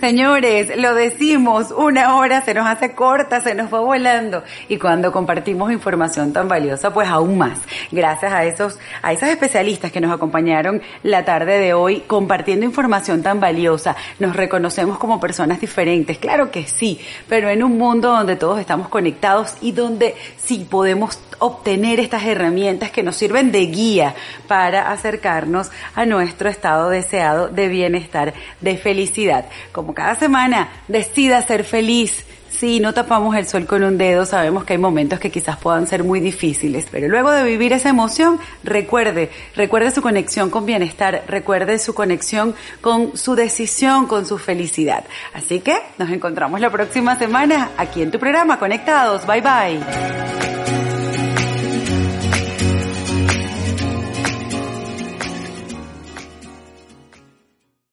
Señores, 0.00 0.76
lo 0.76 0.92
decimos, 0.92 1.70
una 1.70 2.16
hora 2.16 2.42
se 2.42 2.52
nos 2.52 2.66
hace 2.66 2.94
corta, 2.94 3.40
se 3.40 3.54
nos 3.54 3.72
va 3.72 3.78
volando. 3.78 4.42
Y 4.68 4.76
cuando 4.76 5.12
compartimos 5.12 5.70
información 5.70 6.32
tan 6.32 6.48
valiosa, 6.48 6.92
pues 6.92 7.08
aún 7.08 7.38
más. 7.38 7.60
Gracias 7.92 8.32
a 8.32 8.44
esos, 8.44 8.78
a 9.02 9.12
esos 9.12 9.28
especialistas 9.28 9.92
que 9.92 10.00
nos 10.00 10.12
acompañaron 10.12 10.82
la 11.04 11.24
tarde 11.24 11.60
de 11.60 11.74
hoy 11.74 12.00
compartiendo 12.08 12.66
información 12.66 13.22
tan 13.22 13.38
valiosa. 13.38 13.94
Nos 14.18 14.34
reconocemos 14.34 14.98
como 14.98 15.20
personas 15.20 15.60
diferentes, 15.60 16.18
claro 16.18 16.50
que 16.50 16.66
sí, 16.66 17.00
pero 17.28 17.48
en 17.48 17.62
un 17.62 17.78
mundo 17.78 18.08
donde 18.08 18.34
todos 18.34 18.58
estamos 18.58 18.88
conectados 18.88 19.54
y 19.60 19.70
donde 19.70 20.16
sí 20.36 20.66
podemos 20.68 21.20
obtener 21.38 22.00
estas 22.00 22.24
herramientas 22.24 22.90
que 22.90 23.02
nos 23.02 23.16
sirven 23.16 23.52
de 23.52 23.66
guía 23.66 24.14
para 24.48 24.90
acercarnos 24.90 25.70
a 25.94 26.06
nuestro 26.06 26.48
estado 26.48 26.88
deseado 26.90 27.48
de 27.48 27.68
bienestar, 27.68 28.34
de 28.60 28.76
felicidad. 28.76 29.46
Como 29.72 29.83
cada 29.92 30.14
semana, 30.14 30.68
decida 30.88 31.42
ser 31.42 31.64
feliz. 31.64 32.24
Si 32.48 32.78
no 32.78 32.94
tapamos 32.94 33.36
el 33.36 33.46
sol 33.46 33.66
con 33.66 33.82
un 33.82 33.98
dedo, 33.98 34.24
sabemos 34.24 34.64
que 34.64 34.74
hay 34.74 34.78
momentos 34.78 35.18
que 35.18 35.30
quizás 35.30 35.56
puedan 35.56 35.88
ser 35.88 36.04
muy 36.04 36.20
difíciles, 36.20 36.86
pero 36.88 37.08
luego 37.08 37.32
de 37.32 37.42
vivir 37.42 37.72
esa 37.72 37.88
emoción, 37.88 38.38
recuerde, 38.62 39.30
recuerde 39.56 39.90
su 39.90 40.00
conexión 40.00 40.50
con 40.50 40.64
bienestar, 40.64 41.24
recuerde 41.26 41.80
su 41.80 41.94
conexión 41.94 42.54
con 42.80 43.16
su 43.16 43.34
decisión, 43.34 44.06
con 44.06 44.24
su 44.24 44.38
felicidad. 44.38 45.04
Así 45.34 45.60
que 45.60 45.76
nos 45.98 46.10
encontramos 46.10 46.60
la 46.60 46.70
próxima 46.70 47.18
semana 47.18 47.70
aquí 47.76 48.02
en 48.02 48.12
tu 48.12 48.20
programa 48.20 48.58
Conectados. 48.60 49.26
Bye 49.26 49.40
bye. 49.40 50.73